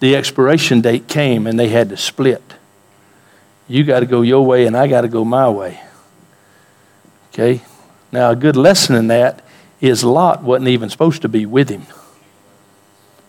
the 0.00 0.16
expiration 0.16 0.80
date 0.80 1.06
came 1.06 1.46
and 1.46 1.56
they 1.56 1.68
had 1.68 1.90
to 1.90 1.96
split. 1.96 2.42
You 3.68 3.84
got 3.84 4.00
to 4.00 4.06
go 4.06 4.22
your 4.22 4.44
way 4.44 4.66
and 4.66 4.76
I 4.76 4.88
got 4.88 5.02
to 5.02 5.08
go 5.08 5.24
my 5.24 5.48
way. 5.48 5.80
Okay? 7.32 7.62
Now, 8.10 8.30
a 8.30 8.36
good 8.36 8.56
lesson 8.56 8.96
in 8.96 9.06
that 9.06 9.44
is 9.80 10.02
Lot 10.02 10.42
wasn't 10.42 10.66
even 10.66 10.90
supposed 10.90 11.22
to 11.22 11.28
be 11.28 11.46
with 11.46 11.68
him. 11.68 11.86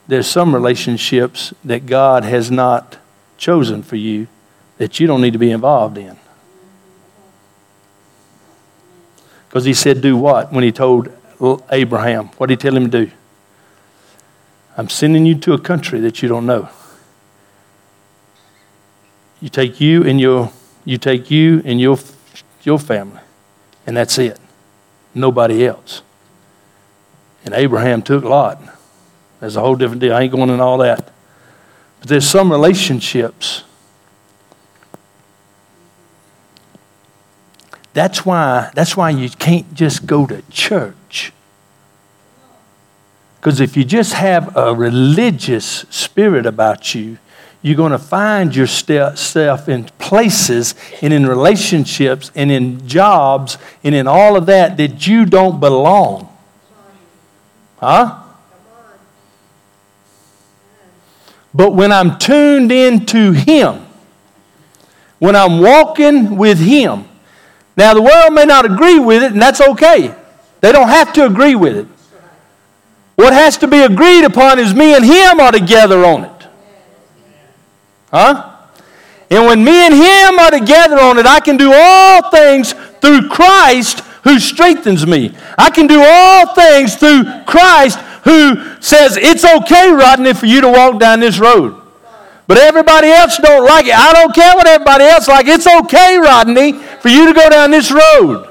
There's 0.07 0.25
some 0.25 0.51
relationships 0.51 1.53
that 1.63 1.85
God 1.85 2.23
has 2.23 2.49
not 2.49 2.97
chosen 3.37 3.83
for 3.83 3.97
you 3.97 4.29
that 4.79 4.99
you 4.99 5.05
don't 5.05 5.21
need 5.21 5.33
to 5.33 5.39
be 5.39 5.51
involved 5.51 5.99
in. 5.99 6.17
Because 9.47 9.65
he 9.65 9.73
said, 9.73 10.01
Do 10.01 10.17
what? 10.17 10.51
When 10.51 10.63
he 10.63 10.71
told 10.71 11.09
Abraham, 11.69 12.27
what 12.37 12.47
did 12.47 12.59
he 12.59 12.61
tell 12.61 12.75
him 12.75 12.89
to 12.89 13.05
do? 13.05 13.11
I'm 14.77 14.89
sending 14.89 15.25
you 15.25 15.35
to 15.39 15.53
a 15.53 15.59
country 15.59 15.99
that 16.01 16.21
you 16.21 16.29
don't 16.29 16.45
know. 16.45 16.69
You 19.41 19.49
take 19.49 19.79
you 19.79 20.03
and 20.03 20.19
your 20.19 20.51
you 20.85 20.97
take 20.97 21.29
you 21.29 21.61
and 21.65 21.79
your 21.79 21.97
your 22.63 22.79
family 22.79 23.21
and 23.87 23.95
that's 23.95 24.17
it. 24.17 24.37
Nobody 25.15 25.65
else. 25.65 26.01
And 27.45 27.53
Abraham 27.53 28.01
took 28.01 28.23
Lot. 28.25 28.61
That's 29.39 29.55
a 29.55 29.61
whole 29.61 29.75
different 29.75 30.01
deal. 30.01 30.13
I 30.13 30.23
ain't 30.23 30.31
going 30.31 30.49
in 30.49 30.59
all 30.59 30.77
that. 30.79 31.11
But 31.99 32.09
there's 32.09 32.27
some 32.27 32.51
relationships. 32.51 33.63
That's 37.97 38.23
why, 38.23 38.69
that's 38.75 38.95
why 38.95 39.09
you 39.09 39.27
can't 39.27 39.73
just 39.73 40.05
go 40.05 40.27
to 40.27 40.43
church. 40.51 41.33
Because 43.37 43.59
if 43.59 43.75
you 43.75 43.83
just 43.83 44.13
have 44.13 44.55
a 44.55 44.75
religious 44.75 45.83
spirit 45.89 46.45
about 46.45 46.93
you, 46.93 47.17
you're 47.63 47.75
going 47.75 47.93
to 47.93 47.97
find 47.97 48.55
yourself 48.55 49.67
in 49.67 49.85
places 49.97 50.75
and 51.01 51.11
in 51.11 51.25
relationships 51.25 52.29
and 52.35 52.51
in 52.51 52.87
jobs 52.87 53.57
and 53.83 53.95
in 53.95 54.05
all 54.05 54.35
of 54.37 54.45
that 54.45 54.77
that 54.77 55.07
you 55.07 55.25
don't 55.25 55.59
belong. 55.59 56.29
Huh? 57.77 58.21
But 61.51 61.71
when 61.71 61.91
I'm 61.91 62.19
tuned 62.19 62.71
into 62.71 63.31
Him, 63.31 63.87
when 65.17 65.35
I'm 65.35 65.61
walking 65.61 66.37
with 66.37 66.59
Him, 66.59 67.07
now 67.77 67.93
the 67.93 68.01
world 68.01 68.33
may 68.33 68.45
not 68.45 68.65
agree 68.65 68.99
with 68.99 69.23
it, 69.23 69.31
and 69.31 69.41
that's 69.41 69.61
okay. 69.61 70.13
They 70.59 70.71
don't 70.71 70.89
have 70.89 71.13
to 71.13 71.25
agree 71.25 71.55
with 71.55 71.77
it. 71.77 71.87
What 73.15 73.33
has 73.33 73.57
to 73.59 73.67
be 73.67 73.81
agreed 73.81 74.25
upon 74.25 74.59
is 74.59 74.73
me 74.73 74.95
and 74.95 75.05
Him 75.05 75.39
are 75.39 75.51
together 75.51 76.03
on 76.03 76.25
it. 76.25 76.47
Huh? 78.11 78.57
And 79.29 79.45
when 79.45 79.63
me 79.63 79.71
and 79.71 79.93
him 79.93 80.39
are 80.39 80.51
together 80.51 80.99
on 80.99 81.17
it, 81.17 81.25
I 81.25 81.39
can 81.39 81.57
do 81.57 81.73
all 81.73 82.29
things 82.31 82.73
through 83.01 83.27
Christ 83.27 83.99
who 84.23 84.39
strengthens 84.39 85.05
me. 85.05 85.35
I 85.57 85.69
can 85.69 85.87
do 85.87 86.01
all 86.01 86.53
things 86.53 86.95
through 86.95 87.25
Christ 87.45 87.99
who 88.23 88.79
says 88.79 89.17
it's 89.17 89.43
okay, 89.43 89.91
Rodney, 89.91 90.33
for 90.33 90.45
you 90.45 90.61
to 90.61 90.69
walk 90.69 90.99
down 90.99 91.19
this 91.19 91.39
road. 91.39 91.81
But 92.47 92.57
everybody 92.57 93.09
else 93.09 93.37
don't 93.37 93.65
like 93.65 93.87
it. 93.87 93.93
I 93.93 94.13
don't 94.13 94.33
care 94.33 94.55
what 94.55 94.67
everybody 94.67 95.03
else 95.03 95.27
like. 95.27 95.47
It's 95.47 95.67
okay, 95.67 96.17
Rodney, 96.17 96.79
for 97.07 97.11
you 97.11 97.25
to 97.27 97.33
go 97.33 97.49
down 97.49 97.71
this 97.71 97.89
road. 97.89 98.45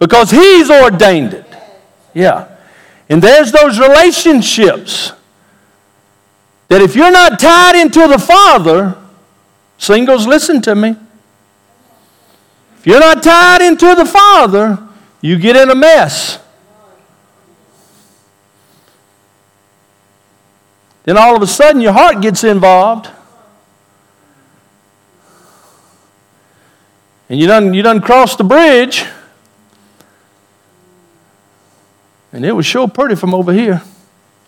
Because 0.00 0.32
he's 0.32 0.68
ordained 0.68 1.34
it. 1.34 1.46
Yeah. 2.14 2.48
And 3.08 3.22
there's 3.22 3.52
those 3.52 3.78
relationships 3.78 5.12
that 6.66 6.82
if 6.82 6.96
you're 6.96 7.12
not 7.12 7.38
tied 7.38 7.76
into 7.76 8.08
the 8.08 8.18
Father, 8.18 8.98
singles, 9.78 10.26
listen 10.26 10.60
to 10.62 10.74
me. 10.74 10.96
If 12.78 12.88
you're 12.88 12.98
not 12.98 13.22
tied 13.22 13.62
into 13.62 13.94
the 13.94 14.04
Father, 14.04 14.80
you 15.20 15.38
get 15.38 15.54
in 15.54 15.70
a 15.70 15.76
mess. 15.76 16.40
Then 21.04 21.16
all 21.16 21.36
of 21.36 21.42
a 21.42 21.46
sudden 21.46 21.80
your 21.80 21.92
heart 21.92 22.20
gets 22.20 22.42
involved. 22.42 23.08
And 27.32 27.40
you 27.40 27.46
done, 27.46 27.72
you 27.72 27.82
done 27.82 28.02
crossed 28.02 28.36
the 28.36 28.44
bridge. 28.44 29.06
And 32.30 32.44
it 32.44 32.52
was 32.52 32.66
sure 32.66 32.86
pretty 32.86 33.14
from 33.14 33.32
over 33.32 33.54
here. 33.54 33.80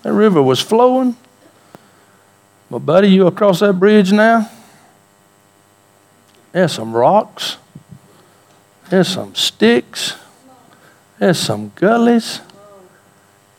That 0.02 0.12
river 0.12 0.42
was 0.42 0.60
flowing. 0.60 1.16
But, 2.70 2.80
buddy, 2.80 3.08
you 3.08 3.26
across 3.26 3.60
that 3.60 3.80
bridge 3.80 4.12
now? 4.12 4.50
There's 6.52 6.72
some 6.72 6.92
rocks. 6.92 7.56
There's 8.90 9.08
some 9.08 9.34
sticks. 9.34 10.16
There's 11.18 11.38
some 11.38 11.72
gullies. 11.76 12.42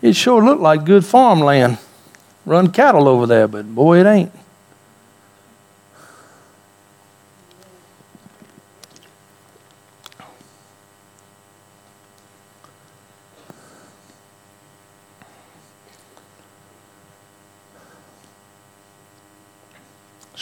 It 0.03 0.15
sure 0.15 0.45
looked 0.45 0.61
like 0.61 0.85
good 0.85 1.03
farmland. 1.03 1.79
Run 2.45 2.71
cattle 2.71 3.07
over 3.07 3.25
there, 3.25 3.47
but 3.47 3.73
boy, 3.73 4.01
it 4.01 4.05
ain't. 4.05 4.44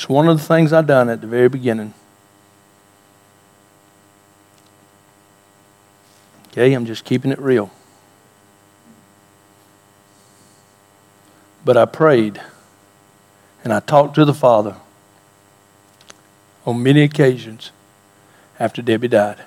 It's 0.04 0.10
one 0.10 0.28
of 0.28 0.38
the 0.38 0.44
things 0.44 0.74
I 0.74 0.82
done 0.82 1.08
at 1.08 1.22
the 1.22 1.28
very 1.28 1.48
beginning. 1.48 1.94
Okay, 6.48 6.74
I'm 6.74 6.86
just 6.86 7.06
keeping 7.06 7.32
it 7.32 7.39
real. 7.39 7.72
But 11.63 11.78
I 11.78 11.86
prayed 11.86 12.42
and 13.63 13.72
I 13.72 13.80
talked 13.80 14.16
to 14.16 14.26
the 14.26 14.34
Father. 14.34 14.76
on 16.66 16.84
many 16.84 17.04
occasions 17.04 17.72
after 18.60 18.82
Debbie 18.82 19.08
died. 19.08 19.42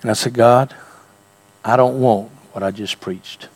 And 0.00 0.10
I 0.10 0.14
said, 0.14 0.32
God, 0.32 0.74
I 1.62 1.76
don't 1.76 2.00
want 2.00 2.30
what 2.52 2.62
I 2.62 2.70
just 2.70 3.02
preached. 3.02 3.48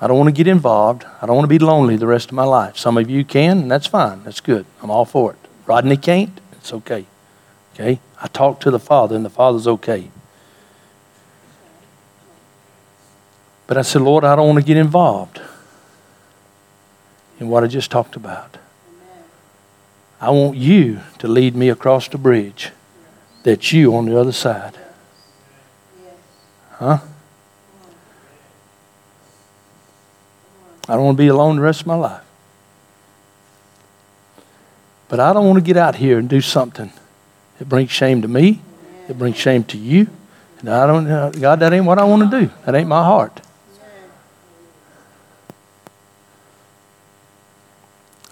I 0.00 0.06
don't 0.06 0.16
want 0.16 0.28
to 0.28 0.32
get 0.32 0.46
involved. 0.46 1.04
I 1.20 1.26
don't 1.26 1.34
want 1.34 1.44
to 1.44 1.58
be 1.58 1.58
lonely 1.58 1.96
the 1.96 2.06
rest 2.06 2.28
of 2.28 2.34
my 2.34 2.44
life. 2.44 2.76
Some 2.76 2.96
of 2.96 3.10
you 3.10 3.24
can, 3.24 3.58
and 3.58 3.70
that's 3.70 3.86
fine. 3.86 4.22
That's 4.22 4.40
good. 4.40 4.64
I'm 4.82 4.90
all 4.90 5.04
for 5.04 5.32
it. 5.32 5.38
Rodney 5.66 5.96
can't. 5.96 6.40
It's 6.52 6.72
okay. 6.72 7.06
Okay? 7.74 8.00
I 8.20 8.28
talk 8.28 8.60
to 8.60 8.70
the 8.70 8.78
Father, 8.78 9.16
and 9.16 9.24
the 9.24 9.30
Father's 9.30 9.66
okay. 9.66 10.10
But 13.66 13.76
I 13.76 13.82
said, 13.82 14.02
Lord, 14.02 14.24
I 14.24 14.34
don't 14.36 14.46
want 14.46 14.60
to 14.60 14.64
get 14.64 14.76
involved 14.76 15.40
in 17.40 17.48
what 17.48 17.64
I 17.64 17.66
just 17.66 17.90
talked 17.90 18.16
about. 18.16 18.56
I 20.20 20.30
want 20.30 20.56
you 20.56 21.00
to 21.18 21.28
lead 21.28 21.54
me 21.54 21.68
across 21.68 22.08
the 22.08 22.18
bridge 22.18 22.70
that's 23.44 23.72
you 23.72 23.94
on 23.94 24.06
the 24.06 24.18
other 24.18 24.32
side. 24.32 24.74
Huh? 26.72 26.98
I 30.88 30.94
don't 30.94 31.04
want 31.04 31.18
to 31.18 31.22
be 31.22 31.28
alone 31.28 31.56
the 31.56 31.62
rest 31.62 31.82
of 31.82 31.86
my 31.86 31.94
life. 31.94 32.22
But 35.08 35.20
I 35.20 35.32
don't 35.32 35.46
want 35.46 35.58
to 35.58 35.64
get 35.64 35.76
out 35.76 35.96
here 35.96 36.18
and 36.18 36.28
do 36.28 36.40
something 36.40 36.92
that 37.58 37.68
brings 37.68 37.90
shame 37.90 38.22
to 38.22 38.28
me, 38.28 38.60
that 39.06 39.18
brings 39.18 39.36
shame 39.36 39.64
to 39.64 39.78
you. 39.78 40.08
And 40.60 40.70
I 40.70 40.86
don't, 40.86 41.06
uh, 41.06 41.30
God, 41.30 41.60
that 41.60 41.72
ain't 41.72 41.84
what 41.84 41.98
I 41.98 42.04
want 42.04 42.30
to 42.30 42.40
do. 42.40 42.52
That 42.64 42.74
ain't 42.74 42.88
my 42.88 43.04
heart. 43.04 43.40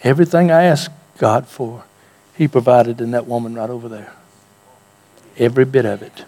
Everything 0.03 0.51
I 0.51 0.64
asked 0.64 0.90
God 1.19 1.47
for, 1.47 1.85
He 2.37 2.49
provided 2.49 3.01
in 3.01 3.11
that 3.12 3.27
woman 3.27 3.55
right 3.55 3.71
over 3.71 3.88
there. 3.88 4.12
Every 5.38 5.64
bit 5.64 5.85
of 5.85 6.03
it. 6.03 6.25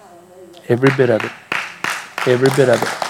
Every 0.69 0.91
bit 0.97 1.11
of 1.11 1.25
it. 1.25 1.33
Every 2.27 2.51
bit 2.51 2.69
of 2.69 2.83
it. 2.83 3.08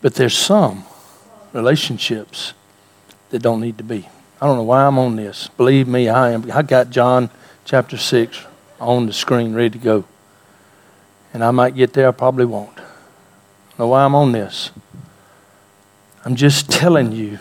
But 0.00 0.14
there's 0.14 0.36
some 0.36 0.84
relationships 1.52 2.54
that 3.30 3.42
don't 3.42 3.60
need 3.60 3.78
to 3.78 3.84
be. 3.84 4.08
I 4.40 4.46
don't 4.46 4.56
know 4.56 4.62
why 4.62 4.84
I'm 4.84 4.98
on 4.98 5.16
this. 5.16 5.48
Believe 5.56 5.86
me, 5.86 6.08
I 6.08 6.30
am. 6.30 6.50
I 6.52 6.62
got 6.62 6.90
John 6.90 7.30
chapter 7.64 7.96
6 7.96 8.46
on 8.80 9.06
the 9.06 9.12
screen 9.12 9.54
ready 9.54 9.70
to 9.70 9.78
go. 9.78 10.04
And 11.32 11.44
I 11.44 11.50
might 11.50 11.74
get 11.74 11.92
there, 11.92 12.08
I 12.08 12.12
probably 12.12 12.46
won't. 12.46 12.78
I 12.78 12.82
know 13.78 13.88
why 13.88 14.04
I'm 14.04 14.14
on 14.14 14.32
this. 14.32 14.70
I'm 16.24 16.36
just 16.36 16.70
telling 16.70 17.12
you, 17.12 17.38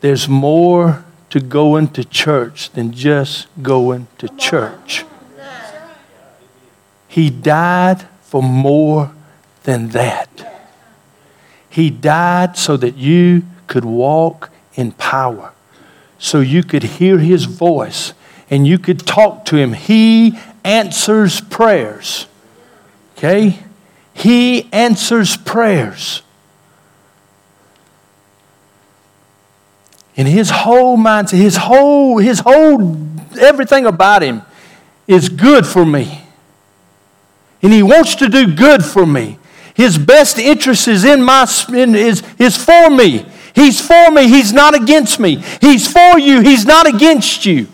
there's 0.00 0.28
more 0.28 1.04
to 1.30 1.40
going 1.40 1.88
to 1.88 2.04
church 2.04 2.70
than 2.70 2.92
just 2.92 3.46
going 3.62 4.08
to 4.18 4.28
church. 4.36 5.04
He 7.08 7.30
died 7.30 8.06
for 8.22 8.42
more 8.42 9.12
than 9.64 9.88
that. 9.90 10.41
He 11.72 11.88
died 11.88 12.58
so 12.58 12.76
that 12.76 12.98
you 12.98 13.44
could 13.66 13.86
walk 13.86 14.50
in 14.74 14.92
power, 14.92 15.52
so 16.18 16.40
you 16.40 16.62
could 16.62 16.82
hear 16.82 17.18
His 17.18 17.46
voice 17.46 18.12
and 18.50 18.66
you 18.66 18.78
could 18.78 19.06
talk 19.06 19.46
to 19.46 19.56
Him. 19.56 19.72
He 19.72 20.38
answers 20.62 21.40
prayers. 21.40 22.26
Okay? 23.16 23.58
He 24.12 24.68
answers 24.70 25.38
prayers. 25.38 26.20
And 30.14 30.28
his 30.28 30.50
whole 30.50 30.98
mindset, 30.98 31.38
his 31.38 31.56
whole, 31.56 32.18
his 32.18 32.40
whole, 32.40 32.98
everything 33.40 33.86
about 33.86 34.20
him 34.20 34.42
is 35.06 35.30
good 35.30 35.66
for 35.66 35.86
me. 35.86 36.20
And 37.62 37.72
he 37.72 37.82
wants 37.82 38.14
to 38.16 38.28
do 38.28 38.54
good 38.54 38.84
for 38.84 39.06
me. 39.06 39.38
His 39.74 39.98
best 39.98 40.38
interest 40.38 40.88
is 40.88 41.04
in 41.04 41.22
my 41.22 41.46
in, 41.68 41.94
is, 41.94 42.22
is 42.38 42.56
for 42.56 42.90
me. 42.90 43.26
He's 43.54 43.80
for 43.80 44.10
me. 44.10 44.28
He's 44.28 44.52
not 44.52 44.74
against 44.74 45.18
me. 45.18 45.36
He's 45.60 45.90
for 45.90 46.18
you. 46.18 46.40
He's 46.40 46.64
not 46.64 46.86
against 46.86 47.44
you. 47.46 47.68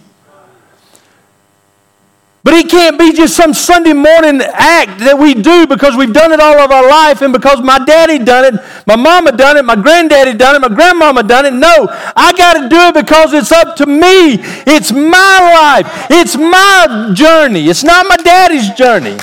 But 2.45 2.55
he 2.55 2.65
can't 2.65 2.99
be 2.99 3.13
just 3.13 3.37
some 3.37 3.53
Sunday 3.53 3.93
morning 3.93 4.41
act 4.41 5.01
that 5.01 5.19
we 5.19 5.35
do 5.35 5.67
because 5.67 5.97
we've 5.97 6.15
done 6.15 6.33
it 6.33 6.41
all 6.41 6.59
of 6.59 6.71
our 6.71 6.89
life 6.89 7.21
and 7.21 7.33
because 7.33 7.61
my 7.61 7.79
daddy 7.79 8.19
done 8.19 8.55
it, 8.55 8.61
my 8.87 8.97
mama 8.97 9.33
done 9.33 9.59
it, 9.59 9.65
my 9.65 9.77
granddaddy 9.77 10.33
done 10.33 10.57
it, 10.57 10.61
my 10.61 10.75
grandmama 10.75 11.25
done 11.25 11.47
it. 11.47 11.53
No, 11.53 11.89
I 12.17 12.33
got 12.33 12.55
to 12.55 12.69
do 12.69 12.77
it 12.77 12.95
because 12.95 13.35
it's 13.35 13.53
up 13.53 13.77
to 13.77 13.87
me. 13.87 14.39
It's 14.67 14.93
my 14.93 15.83
life. 15.85 16.07
It's 16.11 16.37
my 16.37 17.11
journey. 17.13 17.69
It's 17.69 17.85
not 17.85 18.07
my 18.09 18.17
daddy's 18.17 18.71
journey. 18.71 19.19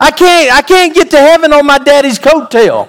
I 0.00 0.10
can't, 0.10 0.52
I 0.52 0.62
can't 0.62 0.94
get 0.94 1.10
to 1.10 1.18
heaven 1.18 1.52
on 1.52 1.66
my 1.66 1.78
daddy's 1.78 2.18
coattail. 2.18 2.88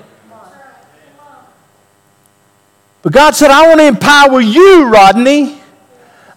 But 3.01 3.11
God 3.11 3.35
said, 3.35 3.51
I 3.51 3.67
want 3.67 3.81
to 3.81 3.87
empower 3.87 4.39
you, 4.39 4.87
Rodney. 4.87 5.59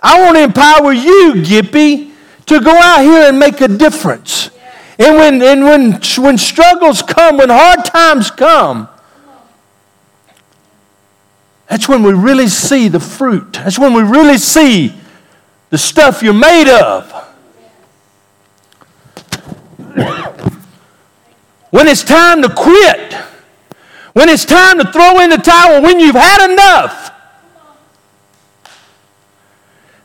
I 0.03 0.23
want 0.23 0.37
to 0.37 0.43
empower 0.43 0.93
you, 0.93 1.43
Gippy, 1.45 2.11
to 2.47 2.61
go 2.61 2.73
out 2.73 3.03
here 3.03 3.29
and 3.29 3.39
make 3.39 3.61
a 3.61 3.69
difference. 3.69 4.51
And 4.99 5.17
when, 5.17 5.43
and 5.43 5.65
when, 5.65 5.93
when 6.19 6.39
struggles 6.39 7.03
come, 7.03 7.37
when 7.37 7.51
hard 7.51 7.85
times 7.85 8.31
come, 8.31 8.89
that's 11.69 11.89
when 11.89 12.03
we 12.03 12.13
really 12.13 12.49
see 12.49 12.89
the 12.89 13.01
fruit. 13.01 13.55
That's 13.55 13.79
when 13.79 13.95
we 13.95 14.03
really 14.03 14.39
see 14.39 14.95
the 15.71 15.79
stuff 15.79 16.23
you're 16.23 16.33
made 16.33 16.69
of. 16.69 17.34
When 21.75 21.89
it's 21.89 22.05
time 22.05 22.41
to 22.41 22.49
quit, 22.49 23.15
when 24.13 24.29
it's 24.29 24.45
time 24.45 24.79
to 24.79 24.93
throw 24.93 25.19
in 25.19 25.29
the 25.29 25.39
towel, 25.39 25.83
when 25.83 25.99
you've 25.99 26.15
had 26.15 26.53
enough, 26.53 27.11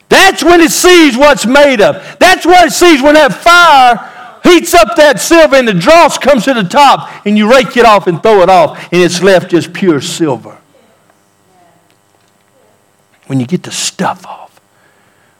that's 0.10 0.44
when 0.44 0.62
it 0.62 0.72
sees 0.72 1.16
what's 1.16 1.46
made 1.46 1.80
of. 1.80 2.18
That's 2.18 2.44
what 2.44 2.66
it 2.66 2.72
sees 2.72 3.04
when 3.04 3.14
that 3.14 3.36
fire 3.36 4.42
heats 4.44 4.74
up 4.74 4.96
that 4.96 5.20
silver 5.20 5.58
and 5.58 5.68
the 5.68 5.76
dross 5.76 6.18
comes 6.18 6.46
to 6.46 6.56
the 6.56 6.64
top 6.64 7.24
and 7.28 7.38
you 7.38 7.48
rake 7.48 7.78
it 7.78 7.86
off 7.86 8.08
and 8.08 8.20
throw 8.24 8.42
it 8.42 8.50
off 8.50 8.92
and 8.92 9.00
it's 9.00 9.22
left 9.22 9.52
just 9.52 9.72
pure 9.72 10.02
silver. 10.02 10.58
When 13.28 13.40
you 13.40 13.46
get 13.46 13.62
the 13.62 13.72
stuff 13.72 14.26
off. 14.26 14.60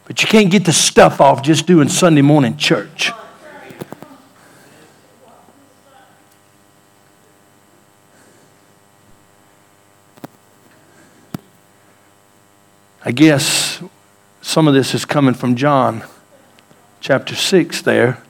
But 0.04 0.22
you 0.22 0.28
can't 0.28 0.52
get 0.52 0.64
the 0.64 0.72
stuff 0.72 1.20
off 1.20 1.42
just 1.42 1.66
doing 1.66 1.88
Sunday 1.88 2.22
morning 2.22 2.56
church. 2.56 3.10
I 13.02 13.12
guess 13.12 13.82
some 14.42 14.68
of 14.68 14.74
this 14.74 14.94
is 14.94 15.04
coming 15.04 15.34
from 15.34 15.56
John 15.56 16.04
chapter 17.00 17.34
6 17.34 17.82
there 17.82 18.22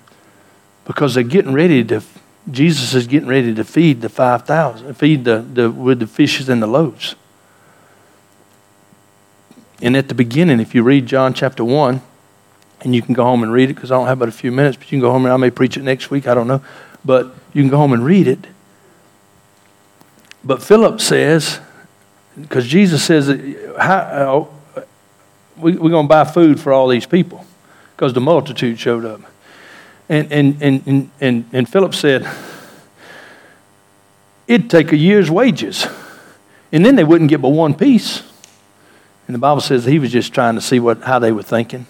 because 0.84 1.14
they're 1.14 1.24
getting 1.24 1.52
ready 1.52 1.82
to, 1.84 2.02
Jesus 2.50 2.94
is 2.94 3.08
getting 3.08 3.28
ready 3.28 3.52
to 3.54 3.64
feed 3.64 4.00
the 4.00 4.08
5,000, 4.08 4.94
feed 4.94 5.24
the, 5.24 5.40
the, 5.40 5.70
with 5.70 5.98
the 5.98 6.06
fishes 6.06 6.48
and 6.48 6.62
the 6.62 6.68
loaves. 6.68 7.16
And 9.82 9.96
at 9.96 10.08
the 10.08 10.14
beginning, 10.14 10.60
if 10.60 10.74
you 10.74 10.82
read 10.82 11.06
John 11.06 11.34
chapter 11.34 11.64
1, 11.64 12.00
and 12.82 12.94
you 12.94 13.02
can 13.02 13.14
go 13.14 13.24
home 13.24 13.42
and 13.42 13.52
read 13.52 13.70
it 13.70 13.74
because 13.74 13.90
I 13.90 13.96
don't 13.96 14.06
have 14.06 14.18
but 14.18 14.28
a 14.28 14.32
few 14.32 14.52
minutes, 14.52 14.76
but 14.76 14.86
you 14.86 14.90
can 14.90 15.00
go 15.00 15.10
home 15.10 15.24
and 15.24 15.32
I 15.32 15.36
may 15.36 15.50
preach 15.50 15.76
it 15.76 15.82
next 15.82 16.10
week, 16.10 16.26
I 16.26 16.34
don't 16.34 16.46
know. 16.46 16.62
But 17.04 17.34
you 17.52 17.62
can 17.62 17.70
go 17.70 17.76
home 17.76 17.92
and 17.92 18.04
read 18.04 18.26
it. 18.26 18.46
But 20.44 20.62
Philip 20.62 21.00
says, 21.00 21.60
because 22.40 22.66
Jesus 22.66 23.02
says, 23.04 23.28
how, 23.78 23.96
uh, 23.96 24.46
we, 25.60 25.72
we're 25.72 25.90
going 25.90 26.06
to 26.06 26.08
buy 26.08 26.24
food 26.24 26.60
for 26.60 26.72
all 26.72 26.88
these 26.88 27.06
people 27.06 27.44
because 27.96 28.12
the 28.12 28.20
multitude 28.20 28.78
showed 28.78 29.04
up. 29.04 29.20
And, 30.08 30.32
and, 30.32 30.62
and, 30.62 31.10
and, 31.20 31.48
and 31.52 31.68
Philip 31.68 31.94
said, 31.94 32.28
it'd 34.48 34.68
take 34.68 34.92
a 34.92 34.96
year's 34.96 35.30
wages. 35.30 35.86
And 36.72 36.84
then 36.84 36.96
they 36.96 37.04
wouldn't 37.04 37.30
get 37.30 37.40
but 37.40 37.50
one 37.50 37.74
piece. 37.74 38.22
And 39.26 39.34
the 39.34 39.38
Bible 39.38 39.60
says 39.60 39.84
he 39.84 39.98
was 39.98 40.10
just 40.10 40.34
trying 40.34 40.56
to 40.56 40.60
see 40.60 40.80
what, 40.80 41.02
how 41.02 41.18
they 41.18 41.30
were 41.30 41.42
thinking. 41.42 41.86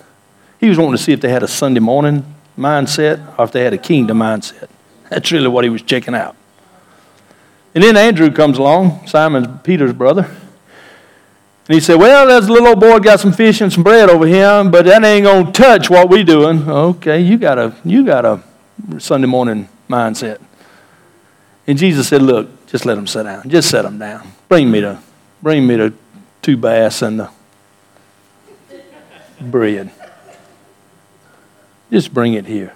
He 0.58 0.68
was 0.68 0.76
wanting 0.76 0.96
to 0.96 1.02
see 1.02 1.12
if 1.12 1.20
they 1.20 1.30
had 1.30 1.42
a 1.42 1.48
Sunday 1.48 1.80
morning 1.80 2.34
mindset 2.58 3.38
or 3.38 3.44
if 3.44 3.52
they 3.52 3.64
had 3.64 3.72
a 3.72 3.78
kingdom 3.78 4.18
mindset. 4.18 4.68
That's 5.08 5.32
really 5.32 5.48
what 5.48 5.64
he 5.64 5.70
was 5.70 5.80
checking 5.80 6.14
out. 6.14 6.36
And 7.74 7.82
then 7.82 7.96
Andrew 7.96 8.30
comes 8.30 8.58
along, 8.58 9.06
Simon 9.06 9.58
Peter's 9.60 9.92
brother. 9.92 10.30
And 11.70 11.76
he 11.76 11.80
said, 11.80 12.00
Well, 12.00 12.26
there's 12.26 12.48
a 12.48 12.52
little 12.52 12.66
old 12.66 12.80
boy 12.80 12.98
got 12.98 13.20
some 13.20 13.32
fish 13.32 13.60
and 13.60 13.72
some 13.72 13.84
bread 13.84 14.10
over 14.10 14.26
here, 14.26 14.64
but 14.64 14.86
that 14.86 15.04
ain't 15.04 15.24
gonna 15.24 15.52
touch 15.52 15.88
what 15.88 16.10
we 16.10 16.24
doing. 16.24 16.68
Okay, 16.68 17.20
you 17.20 17.38
got 17.38 17.60
a 17.60 17.76
you 17.84 18.04
got 18.04 18.24
a 18.24 18.42
Sunday 18.98 19.28
morning 19.28 19.68
mindset. 19.88 20.40
And 21.68 21.78
Jesus 21.78 22.08
said, 22.08 22.22
Look, 22.22 22.66
just 22.66 22.86
let 22.86 22.96
them 22.96 23.06
sit 23.06 23.22
down. 23.22 23.48
Just 23.48 23.70
set 23.70 23.82
them 23.82 24.00
down. 24.00 24.32
Bring 24.48 24.68
me 24.68 24.80
the, 24.80 24.98
bring 25.40 25.64
me 25.64 25.76
the 25.76 25.94
two 26.42 26.56
bass 26.56 27.02
and 27.02 27.20
the 27.20 27.30
bread. 29.40 29.92
Just 31.88 32.12
bring 32.12 32.34
it 32.34 32.46
here. 32.46 32.74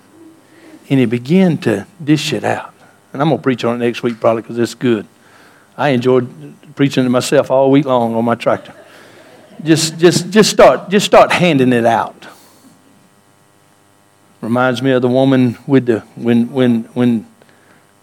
And 0.89 1.01
he 1.01 1.07
began 1.07 1.59
to 1.63 1.89
dish 2.05 2.33
it 2.33 2.45
out. 2.45 2.73
And 3.13 3.21
I'm 3.21 3.29
going 3.29 3.39
to 3.39 3.43
preach 3.43 3.65
on 3.65 3.75
it 3.75 3.85
next 3.85 4.05
week 4.05 4.21
probably 4.21 4.43
because 4.43 4.57
it's 4.57 4.75
good. 4.75 5.05
I 5.77 5.89
enjoyed 5.89 6.55
preaching 6.77 7.03
to 7.03 7.11
myself 7.11 7.51
all 7.51 7.73
week 7.73 7.87
long 7.87 8.15
on 8.15 8.25
my 8.25 8.37
tractor. 8.37 8.73
Just, 9.63 9.99
just, 9.99 10.31
just, 10.31 10.51
start, 10.51 10.91
just 10.91 11.07
start 11.07 11.33
handing 11.33 11.73
it 11.73 11.87
out. 11.87 12.27
Reminds 14.41 14.83
me 14.83 14.91
of 14.91 15.03
the 15.03 15.09
woman 15.09 15.57
with 15.67 15.87
the, 15.87 16.01
when, 16.17 16.53
when, 16.53 16.85
when, 16.95 17.27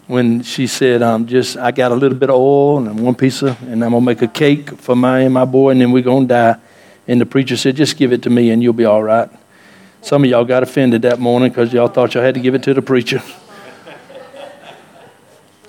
when 0.06 0.42
she 0.42 0.66
said, 0.66 1.02
um, 1.02 1.26
just, 1.26 1.56
I 1.56 1.70
got 1.70 1.92
a 1.92 1.94
little 1.94 2.18
bit 2.18 2.30
of 2.30 2.36
oil 2.36 2.78
and 2.78 3.00
one 3.00 3.14
piece 3.14 3.42
of, 3.42 3.60
and 3.62 3.84
I'm 3.84 3.90
going 3.90 4.02
to 4.02 4.06
make 4.06 4.22
a 4.22 4.28
cake 4.28 4.70
for 4.78 4.96
my 4.96 5.20
and 5.20 5.34
my 5.34 5.44
boy, 5.44 5.70
and 5.70 5.80
then 5.80 5.92
we're 5.92 6.02
going 6.02 6.26
to 6.26 6.34
die. 6.34 6.56
And 7.06 7.20
the 7.20 7.26
preacher 7.26 7.56
said, 7.56 7.76
just 7.76 7.96
give 7.96 8.12
it 8.12 8.22
to 8.22 8.30
me 8.30 8.50
and 8.50 8.62
you'll 8.62 8.72
be 8.72 8.84
all 8.84 9.02
right. 9.02 9.30
Some 10.00 10.24
of 10.24 10.30
y'all 10.30 10.44
got 10.44 10.62
offended 10.62 11.02
that 11.02 11.20
morning 11.20 11.50
because 11.50 11.72
y'all 11.72 11.88
thought 11.88 12.14
y'all 12.14 12.24
had 12.24 12.34
to 12.34 12.40
give 12.40 12.54
it 12.54 12.62
to 12.64 12.74
the 12.74 12.82
preacher. 12.82 13.22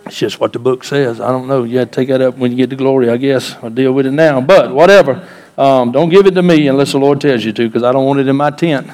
It's 0.06 0.18
just 0.18 0.40
what 0.40 0.52
the 0.52 0.60
book 0.60 0.84
says. 0.84 1.22
I 1.22 1.30
don't 1.30 1.48
know. 1.48 1.64
You 1.64 1.80
have 1.80 1.90
to 1.92 1.96
take 1.96 2.10
that 2.10 2.22
up 2.22 2.38
when 2.38 2.52
you 2.52 2.58
get 2.58 2.70
to 2.72 2.76
glory, 2.76 3.10
I 3.10 3.18
guess. 3.18 3.56
I'll 3.64 3.70
deal 3.70 3.94
with 3.94 4.06
it 4.06 4.12
now. 4.12 4.42
But 4.42 4.74
whatever. 4.74 5.28
Um, 5.58 5.92
don't 5.92 6.10
give 6.10 6.26
it 6.26 6.32
to 6.32 6.42
me 6.42 6.68
unless 6.68 6.94
the 6.94 7.00
Lord 7.00 7.22
tells 7.22 7.46
you 7.46 7.54
to 7.54 7.68
because 7.68 7.84
I 7.84 7.92
don't 7.92 8.06
want 8.06 8.20
it 8.20 8.28
in 8.28 8.36
my 8.36 8.50
tent. 8.50 8.90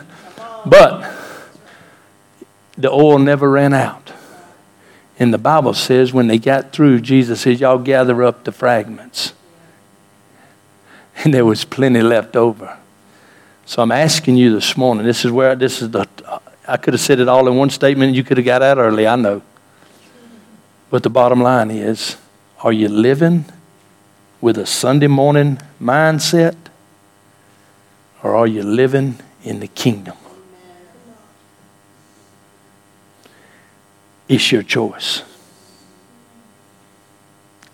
But 0.65 1.10
the 2.78 2.91
oil 2.91 3.19
never 3.19 3.50
ran 3.50 3.74
out. 3.74 4.12
And 5.17 5.34
the 5.34 5.38
Bible 5.38 5.74
says 5.74 6.13
when 6.13 6.28
they 6.28 6.38
got 6.38 6.72
through, 6.72 7.02
Jesus 7.02 7.41
says, 7.41 7.60
Y'all 7.60 7.78
gather 7.78 8.24
up 8.24 8.43
the 8.43 8.52
fragments. 8.52 9.34
And 11.22 11.34
there 11.34 11.43
was 11.43 11.65
plenty 11.65 12.02
left 12.02 12.38
over. 12.38 12.78
So 13.65 13.82
I'm 13.82 13.91
asking 13.91 14.38
you 14.38 14.54
this 14.54 14.78
morning, 14.78 15.06
this 15.06 15.26
is 15.26 15.32
where 15.34 15.54
this 15.54 15.82
is 15.82 15.91
the 15.91 16.08
I 16.65 16.78
could 16.78 16.93
have 16.93 17.02
said 17.02 17.19
it 17.19 17.28
all 17.28 17.48
in 17.48 17.58
one 17.58 17.69
statement, 17.72 18.15
you 18.15 18.24
could 18.24 18.38
have 18.38 18.45
got 18.45 18.62
out 18.62 18.78
early, 18.78 19.06
I 19.06 19.15
know. 19.17 19.41
But 20.89 21.04
the 21.04 21.10
bottom 21.10 21.41
line 21.41 21.72
is 21.72 22.15
are 22.62 22.72
you 22.72 22.88
living 22.88 23.45
with 24.41 24.58
a 24.58 24.65
Sunday 24.65 25.08
morning 25.08 25.60
mindset 25.82 26.56
or 28.23 28.36
are 28.36 28.47
you 28.47 28.63
living 28.63 29.19
in 29.43 29.60
the 29.60 29.67
kingdom? 29.67 30.17
It's 34.28 34.52
your 34.52 34.63
choice. 34.63 35.23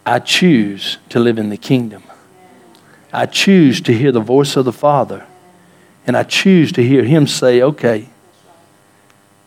I 0.06 0.20
choose 0.20 0.98
to 1.10 1.20
live 1.20 1.38
in 1.38 1.50
the 1.50 1.58
kingdom. 1.58 2.04
I 3.12 3.26
choose 3.26 3.82
to 3.82 3.94
hear 3.94 4.12
the 4.12 4.20
voice 4.20 4.56
of 4.56 4.66
the 4.66 4.72
Father. 4.72 5.26
And 6.08 6.16
I 6.16 6.24
choose 6.24 6.72
to 6.74 6.84
hear 6.84 7.04
Him 7.04 7.28
say, 7.28 7.62
okay, 7.62 8.08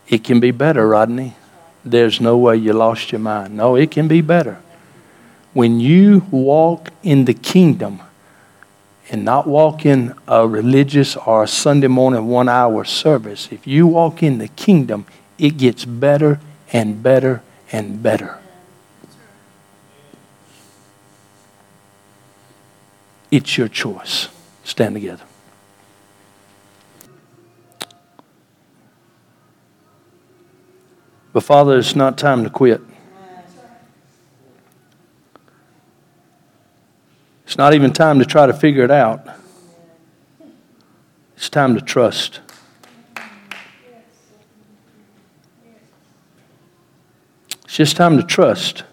it 0.08 0.24
can 0.24 0.40
be 0.40 0.50
better, 0.50 0.88
Rodney 0.88 1.34
there's 1.90 2.20
no 2.20 2.36
way 2.36 2.56
you 2.56 2.72
lost 2.72 3.12
your 3.12 3.18
mind. 3.20 3.56
No, 3.56 3.74
it 3.76 3.90
can 3.90 4.08
be 4.08 4.20
better. 4.20 4.60
When 5.52 5.80
you 5.80 6.26
walk 6.30 6.90
in 7.02 7.24
the 7.24 7.34
kingdom 7.34 8.00
and 9.10 9.24
not 9.24 9.46
walk 9.46 9.86
in 9.86 10.14
a 10.26 10.46
religious 10.46 11.16
or 11.16 11.44
a 11.44 11.48
Sunday 11.48 11.86
morning 11.86 12.26
one 12.28 12.48
hour 12.48 12.84
service, 12.84 13.48
if 13.50 13.66
you 13.66 13.86
walk 13.86 14.22
in 14.22 14.38
the 14.38 14.48
kingdom, 14.48 15.06
it 15.38 15.56
gets 15.56 15.84
better 15.84 16.40
and 16.72 17.02
better 17.02 17.42
and 17.72 18.02
better. 18.02 18.38
It's 23.30 23.58
your 23.58 23.68
choice. 23.68 24.28
Stand 24.64 24.94
together. 24.94 25.24
But 31.32 31.42
Father, 31.42 31.78
it's 31.78 31.94
not 31.94 32.18
time 32.18 32.42
to 32.44 32.50
quit. 32.50 32.80
It's 37.48 37.56
not 37.56 37.72
even 37.72 37.94
time 37.94 38.18
to 38.18 38.26
try 38.26 38.44
to 38.44 38.52
figure 38.52 38.84
it 38.84 38.90
out. 38.90 39.26
It's 41.34 41.48
time 41.48 41.74
to 41.76 41.80
trust. 41.80 42.40
It's 47.64 47.74
just 47.74 47.96
time 47.96 48.18
to 48.18 48.22
trust. 48.22 48.84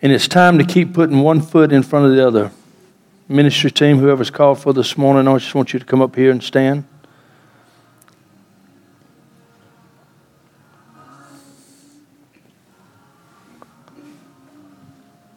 And 0.00 0.12
it's 0.12 0.28
time 0.28 0.58
to 0.58 0.64
keep 0.64 0.94
putting 0.94 1.22
one 1.22 1.40
foot 1.40 1.72
in 1.72 1.82
front 1.82 2.06
of 2.06 2.12
the 2.12 2.24
other. 2.24 2.52
Ministry 3.28 3.72
team, 3.72 3.98
whoever's 3.98 4.30
called 4.30 4.60
for 4.60 4.72
this 4.72 4.96
morning, 4.96 5.26
I 5.26 5.36
just 5.36 5.56
want 5.56 5.72
you 5.72 5.80
to 5.80 5.84
come 5.84 6.00
up 6.00 6.14
here 6.14 6.30
and 6.30 6.40
stand. 6.40 6.84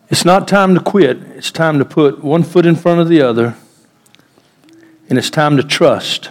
It's 0.09 0.23
not 0.23 0.47
time 0.47 0.73
to 0.73 0.79
quit. 0.79 1.17
It's 1.35 1.51
time 1.51 1.79
to 1.79 1.85
put 1.85 2.23
one 2.23 2.43
foot 2.43 2.65
in 2.65 2.75
front 2.75 3.01
of 3.01 3.09
the 3.09 3.21
other. 3.21 3.55
And 5.09 5.17
it's 5.17 5.29
time 5.29 5.57
to 5.57 5.63
trust. 5.63 6.29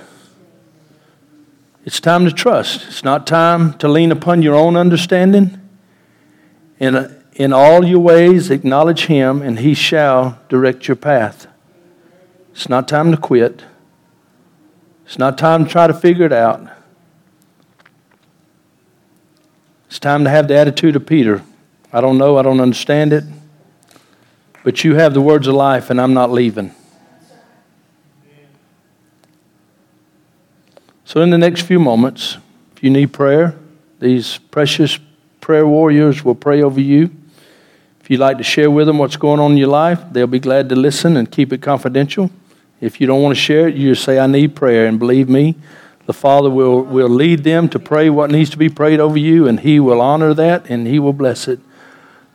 It's 1.84 2.00
time 2.00 2.24
to 2.24 2.32
trust. 2.32 2.86
It's 2.88 3.04
not 3.04 3.26
time 3.26 3.74
to 3.78 3.88
lean 3.88 4.10
upon 4.10 4.42
your 4.42 4.54
own 4.54 4.76
understanding. 4.76 5.60
In, 6.78 7.22
in 7.34 7.52
all 7.52 7.84
your 7.84 8.00
ways, 8.00 8.50
acknowledge 8.50 9.06
Him, 9.06 9.40
and 9.40 9.58
He 9.58 9.74
shall 9.74 10.38
direct 10.48 10.88
your 10.88 10.96
path. 10.96 11.46
It's 12.52 12.68
not 12.68 12.88
time 12.88 13.12
to 13.12 13.16
quit. 13.16 13.64
It's 15.04 15.18
not 15.18 15.38
time 15.38 15.66
to 15.66 15.70
try 15.70 15.86
to 15.86 15.94
figure 15.94 16.24
it 16.24 16.32
out. 16.32 16.68
It's 19.86 19.98
time 19.98 20.24
to 20.24 20.30
have 20.30 20.48
the 20.48 20.56
attitude 20.56 20.96
of 20.96 21.06
Peter. 21.06 21.42
I 21.92 22.00
don't 22.00 22.18
know, 22.18 22.36
I 22.36 22.42
don't 22.42 22.60
understand 22.60 23.12
it. 23.12 23.24
But 24.66 24.82
you 24.82 24.96
have 24.96 25.14
the 25.14 25.20
words 25.20 25.46
of 25.46 25.54
life, 25.54 25.90
and 25.90 26.00
I'm 26.00 26.12
not 26.12 26.32
leaving. 26.32 26.74
So, 31.04 31.20
in 31.20 31.30
the 31.30 31.38
next 31.38 31.60
few 31.60 31.78
moments, 31.78 32.38
if 32.74 32.82
you 32.82 32.90
need 32.90 33.12
prayer, 33.12 33.56
these 34.00 34.38
precious 34.50 34.98
prayer 35.40 35.68
warriors 35.68 36.24
will 36.24 36.34
pray 36.34 36.62
over 36.62 36.80
you. 36.80 37.12
If 38.00 38.10
you'd 38.10 38.18
like 38.18 38.38
to 38.38 38.42
share 38.42 38.68
with 38.68 38.88
them 38.88 38.98
what's 38.98 39.14
going 39.14 39.38
on 39.38 39.52
in 39.52 39.56
your 39.56 39.68
life, 39.68 40.00
they'll 40.10 40.26
be 40.26 40.40
glad 40.40 40.68
to 40.70 40.74
listen 40.74 41.16
and 41.16 41.30
keep 41.30 41.52
it 41.52 41.62
confidential. 41.62 42.32
If 42.80 43.00
you 43.00 43.06
don't 43.06 43.22
want 43.22 43.36
to 43.36 43.40
share 43.40 43.68
it, 43.68 43.76
you 43.76 43.92
just 43.92 44.02
say, 44.02 44.18
I 44.18 44.26
need 44.26 44.56
prayer. 44.56 44.86
And 44.86 44.98
believe 44.98 45.28
me, 45.28 45.54
the 46.06 46.12
Father 46.12 46.50
will, 46.50 46.82
will 46.82 47.08
lead 47.08 47.44
them 47.44 47.68
to 47.68 47.78
pray 47.78 48.10
what 48.10 48.32
needs 48.32 48.50
to 48.50 48.56
be 48.58 48.68
prayed 48.68 48.98
over 48.98 49.16
you, 49.16 49.46
and 49.46 49.60
He 49.60 49.78
will 49.78 50.00
honor 50.00 50.34
that 50.34 50.68
and 50.68 50.88
He 50.88 50.98
will 50.98 51.12
bless 51.12 51.46
it. 51.46 51.60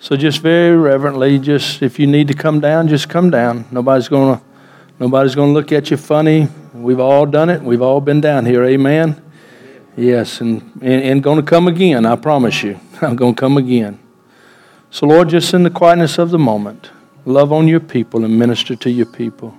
So 0.02 0.16
just 0.16 0.40
very 0.40 0.76
reverently, 0.76 1.38
just 1.38 1.84
if 1.84 2.00
you 2.00 2.08
need 2.08 2.28
to 2.30 2.34
come 2.34 2.60
down, 2.60 2.88
just 2.88 3.08
come 3.08 3.30
down. 3.30 3.66
Nobody's 3.70 4.08
gonna 4.08 4.42
nobody's 5.00 5.36
gonna 5.36 5.52
look 5.52 5.72
at 5.72 5.92
you 5.92 5.98
funny. 5.98 6.48
We've 6.74 7.00
all 7.00 7.28
done 7.28 7.52
it. 7.52 7.62
We've 7.62 7.84
all 7.84 8.02
been 8.02 8.20
down 8.20 8.48
here. 8.48 8.64
Amen. 8.64 9.22
Yes, 9.96 10.42
and, 10.42 10.72
and, 10.82 11.24
and 11.24 11.24
to 11.24 11.44
come 11.44 11.68
again, 11.68 12.08
I 12.08 12.16
promise 12.16 12.64
you. 12.64 12.80
I'm 13.02 13.16
to 13.16 13.34
come 13.36 13.58
again. 13.58 14.00
So, 14.90 15.06
Lord, 15.06 15.30
just 15.30 15.54
in 15.54 15.62
the 15.62 15.70
quietness 15.70 16.18
of 16.18 16.32
the 16.32 16.40
moment, 16.40 16.90
love 17.24 17.54
on 17.54 17.68
your 17.68 17.80
people 17.80 18.26
and 18.26 18.40
minister 18.40 18.76
to 18.78 18.90
your 18.90 19.06
people. 19.06 19.56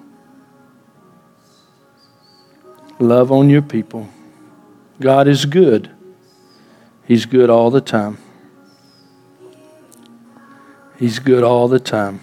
Love 2.99 3.31
on 3.31 3.49
your 3.49 3.63
people. 3.63 4.09
God 4.99 5.29
is 5.29 5.45
good, 5.45 5.89
He's 7.07 7.27
good 7.27 7.49
all 7.49 7.71
the 7.71 7.81
time. 7.81 8.19
He's 11.03 11.19
good 11.19 11.43
all 11.43 11.67
the 11.67 11.81
time. 11.81 12.21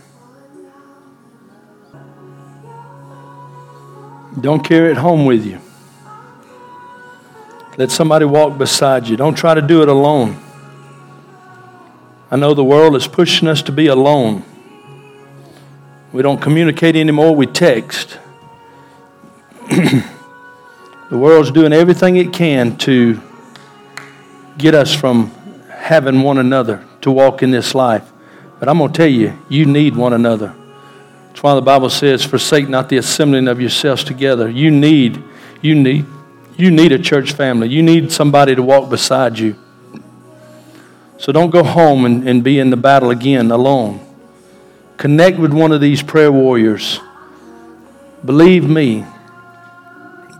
Don't 4.40 4.64
carry 4.64 4.92
it 4.92 4.96
home 4.96 5.26
with 5.26 5.46
you. 5.46 5.60
Let 7.76 7.92
somebody 7.92 8.24
walk 8.24 8.58
beside 8.58 9.06
you. 9.10 9.18
Don't 9.18 9.36
try 9.36 9.54
to 9.54 9.62
do 9.62 9.82
it 9.82 9.90
alone. 9.90 10.42
I 12.32 12.38
know 12.38 12.54
the 12.54 12.64
world 12.64 12.96
is 12.96 13.06
pushing 13.06 13.50
us 13.50 13.62
to 13.64 13.74
be 13.74 13.88
alone. 13.88 14.46
We 16.14 16.22
don't 16.22 16.42
communicate 16.42 16.96
anymore, 16.96 17.36
we 17.36 17.48
text. 17.48 18.18
the 19.70 20.08
world's 21.12 21.52
doing 21.52 21.74
everything 21.74 22.16
it 22.16 22.32
can 22.32 22.78
to 22.78 23.22
get 24.58 24.74
us 24.74 24.96
from 24.96 25.32
having 25.70 26.22
one 26.22 26.38
another 26.38 26.88
to 27.02 27.12
walk 27.12 27.44
in 27.44 27.52
this 27.52 27.76
life. 27.76 28.10
But 28.60 28.68
I'm 28.68 28.78
going 28.78 28.92
to 28.92 28.98
tell 28.98 29.08
you, 29.08 29.38
you 29.48 29.66
need 29.66 29.96
one 29.96 30.14
another. 30.14 30.54
That's 31.28 31.42
why 31.42 31.56
the 31.56 31.62
Bible 31.62 31.90
says, 31.90 32.26
forsake 32.26 32.68
not 32.68 32.90
the 32.90 32.98
assembling 32.98 33.48
of 33.48 33.62
yourselves 33.62 34.04
together. 34.04 34.50
You 34.50 34.70
need, 34.70 35.24
you 35.62 35.76
need, 35.76 36.06
you 36.58 36.70
need 36.70 36.92
a 36.92 37.00
church 37.00 37.32
family. 37.32 37.70
You 37.70 37.82
need 37.82 38.12
somebody 38.12 38.56
to 38.56 38.62
walk 38.62 38.90
beside 38.90 39.40
you. 39.40 39.56
So 41.18 41.32
don't 41.32 41.50
go 41.50 41.64
home 41.64 42.06
and, 42.06 42.28
and 42.28 42.44
be 42.44 42.60
in 42.60 42.70
the 42.70 42.78
battle 42.78 43.12
again 43.12 43.52
alone. 43.52 44.06
Connect 44.98 45.38
with 45.38 45.54
one 45.54 45.72
of 45.72 45.80
these 45.80 46.04
prayer 46.04 46.32
warriors. 46.32 47.00
Believe 48.26 48.68
me. 48.68 49.06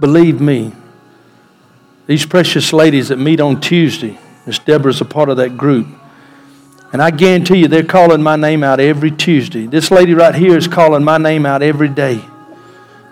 Believe 0.02 0.42
me. 0.42 0.74
These 2.08 2.26
precious 2.26 2.74
ladies 2.74 3.10
that 3.10 3.18
meet 3.18 3.40
on 3.40 3.62
Tuesday, 3.62 4.18
Miss 4.46 4.60
Deborah's 4.60 5.00
a 5.00 5.06
part 5.06 5.30
of 5.30 5.38
that 5.38 5.56
group. 5.56 5.88
And 6.92 7.02
I 7.02 7.12
guarantee 7.12 7.60
you, 7.60 7.68
they're 7.68 7.84
calling 7.84 8.24
my 8.24 8.36
name 8.36 8.64
out 8.64 8.80
every 8.80 9.12
Tuesday. 9.12 9.68
This 9.68 9.92
lady 9.92 10.14
right 10.14 10.34
here 10.34 10.58
is 10.58 10.68
calling 10.68 11.04
my 11.04 11.18
name 11.18 11.46
out 11.46 11.62
every 11.62 11.90
day. 11.90 12.24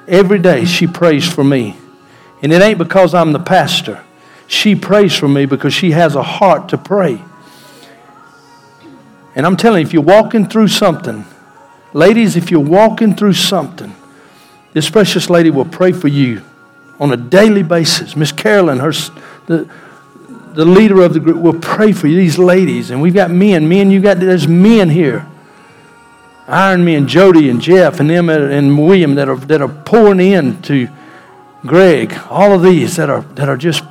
Every 0.08 0.40
day 0.40 0.66
she 0.66 0.88
prays 0.88 1.32
for 1.32 1.44
me. 1.44 1.78
And 2.42 2.52
it 2.52 2.62
ain't 2.62 2.78
because 2.78 3.14
I'm 3.14 3.34
the 3.34 3.40
pastor. 3.40 4.04
She 4.48 4.76
prays 4.76 5.16
for 5.16 5.28
me 5.28 5.46
because 5.46 5.74
she 5.74 5.92
has 5.92 6.16
a 6.16 6.24
heart 6.24 6.70
to 6.70 6.78
pray. 6.78 7.22
And 9.36 9.46
I'm 9.46 9.58
telling 9.58 9.82
you, 9.82 9.88
if 9.88 9.94
you're 9.94 10.02
walking 10.02 10.48
through 10.48 10.70
something, 10.70 11.26
ladies, 11.94 12.36
if 12.36 12.50
you're 12.50 12.60
walking 12.60 13.16
through 13.16 13.34
something, 13.34 13.96
this 14.74 14.90
precious 14.90 15.30
lady 15.30 15.52
will 15.52 15.66
pray 15.66 15.92
for 15.92 16.08
you 16.08 16.42
on 17.00 17.12
a 17.12 17.18
daily 17.18 17.62
basis. 17.62 18.16
Miss 18.16 18.32
Carolyn, 18.32 18.80
her, 18.80 18.92
the, 19.46 19.70
the 20.58 20.66
leader 20.66 21.04
of 21.04 21.14
the 21.14 21.20
group, 21.20 21.38
will 21.38 21.60
pray 21.60 21.92
for 21.92 22.08
you, 22.08 22.16
these 22.18 22.40
ladies. 22.40 22.90
And 22.90 23.00
we've 23.00 23.14
got 23.14 23.30
men. 23.30 23.70
Men, 23.70 23.92
you 23.92 24.02
got, 24.02 24.20
there's 24.20 24.48
men 24.48 24.90
here. 24.90 25.28
Iron 26.48 26.84
Men, 26.84 27.08
Jody 27.08 27.48
and 27.48 27.62
Jeff 27.62 28.00
and 28.00 28.10
them 28.10 28.28
and 28.28 28.76
William 28.76 29.14
that 29.16 29.30
are, 29.30 29.36
that 29.36 29.62
are 29.62 29.68
pouring 29.68 30.20
in 30.20 30.60
to 30.64 30.90
Greg. 31.62 32.18
All 32.32 32.54
of 32.54 32.64
these 32.64 32.96
that 32.96 33.08
are, 33.08 33.22
that 33.22 33.48
are 33.48 33.56
just 33.56 33.84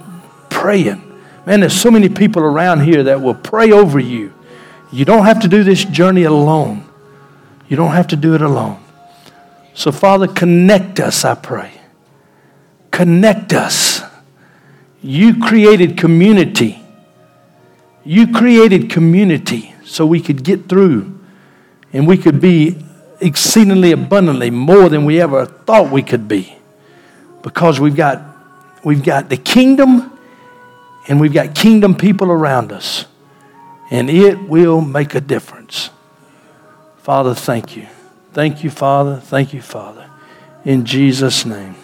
praying. 0.50 1.02
Man, 1.46 1.60
there's 1.60 1.80
so 1.80 1.92
many 1.92 2.08
people 2.08 2.42
around 2.42 2.80
here 2.80 3.04
that 3.04 3.22
will 3.22 3.34
pray 3.34 3.70
over 3.70 4.00
you. 4.00 4.34
You 4.90 5.04
don't 5.04 5.24
have 5.24 5.42
to 5.42 5.48
do 5.48 5.62
this 5.62 5.84
journey 5.84 6.24
alone. 6.24 6.84
You 7.68 7.76
don't 7.76 7.92
have 7.92 8.08
to 8.08 8.16
do 8.16 8.34
it 8.34 8.42
alone. 8.42 8.82
So, 9.72 9.92
Father, 9.92 10.26
connect 10.26 10.98
us, 10.98 11.24
I 11.24 11.36
pray. 11.36 11.80
Connect 12.90 13.52
us. 13.52 13.85
You 15.06 15.38
created 15.38 15.96
community. 15.96 16.82
You 18.02 18.32
created 18.32 18.90
community 18.90 19.72
so 19.84 20.04
we 20.04 20.20
could 20.20 20.42
get 20.42 20.68
through 20.68 21.20
and 21.92 22.08
we 22.08 22.16
could 22.16 22.40
be 22.40 22.76
exceedingly 23.20 23.92
abundantly 23.92 24.50
more 24.50 24.88
than 24.88 25.04
we 25.04 25.20
ever 25.20 25.46
thought 25.46 25.92
we 25.92 26.02
could 26.02 26.26
be. 26.26 26.58
Because 27.42 27.78
we've 27.78 27.94
got, 27.94 28.20
we've 28.84 29.04
got 29.04 29.28
the 29.28 29.36
kingdom 29.36 30.12
and 31.06 31.20
we've 31.20 31.32
got 31.32 31.54
kingdom 31.54 31.94
people 31.94 32.32
around 32.32 32.72
us. 32.72 33.06
And 33.92 34.10
it 34.10 34.48
will 34.48 34.80
make 34.80 35.14
a 35.14 35.20
difference. 35.20 35.90
Father, 36.98 37.32
thank 37.32 37.76
you. 37.76 37.86
Thank 38.32 38.64
you, 38.64 38.70
Father. 38.70 39.20
Thank 39.20 39.54
you, 39.54 39.62
Father. 39.62 40.10
In 40.64 40.84
Jesus' 40.84 41.46
name. 41.46 41.76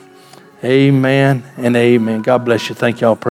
Amen 0.64 1.42
and 1.56 1.76
amen. 1.76 2.22
God 2.22 2.44
bless 2.44 2.68
you. 2.68 2.74
Thank 2.74 3.00
y'all. 3.00 3.18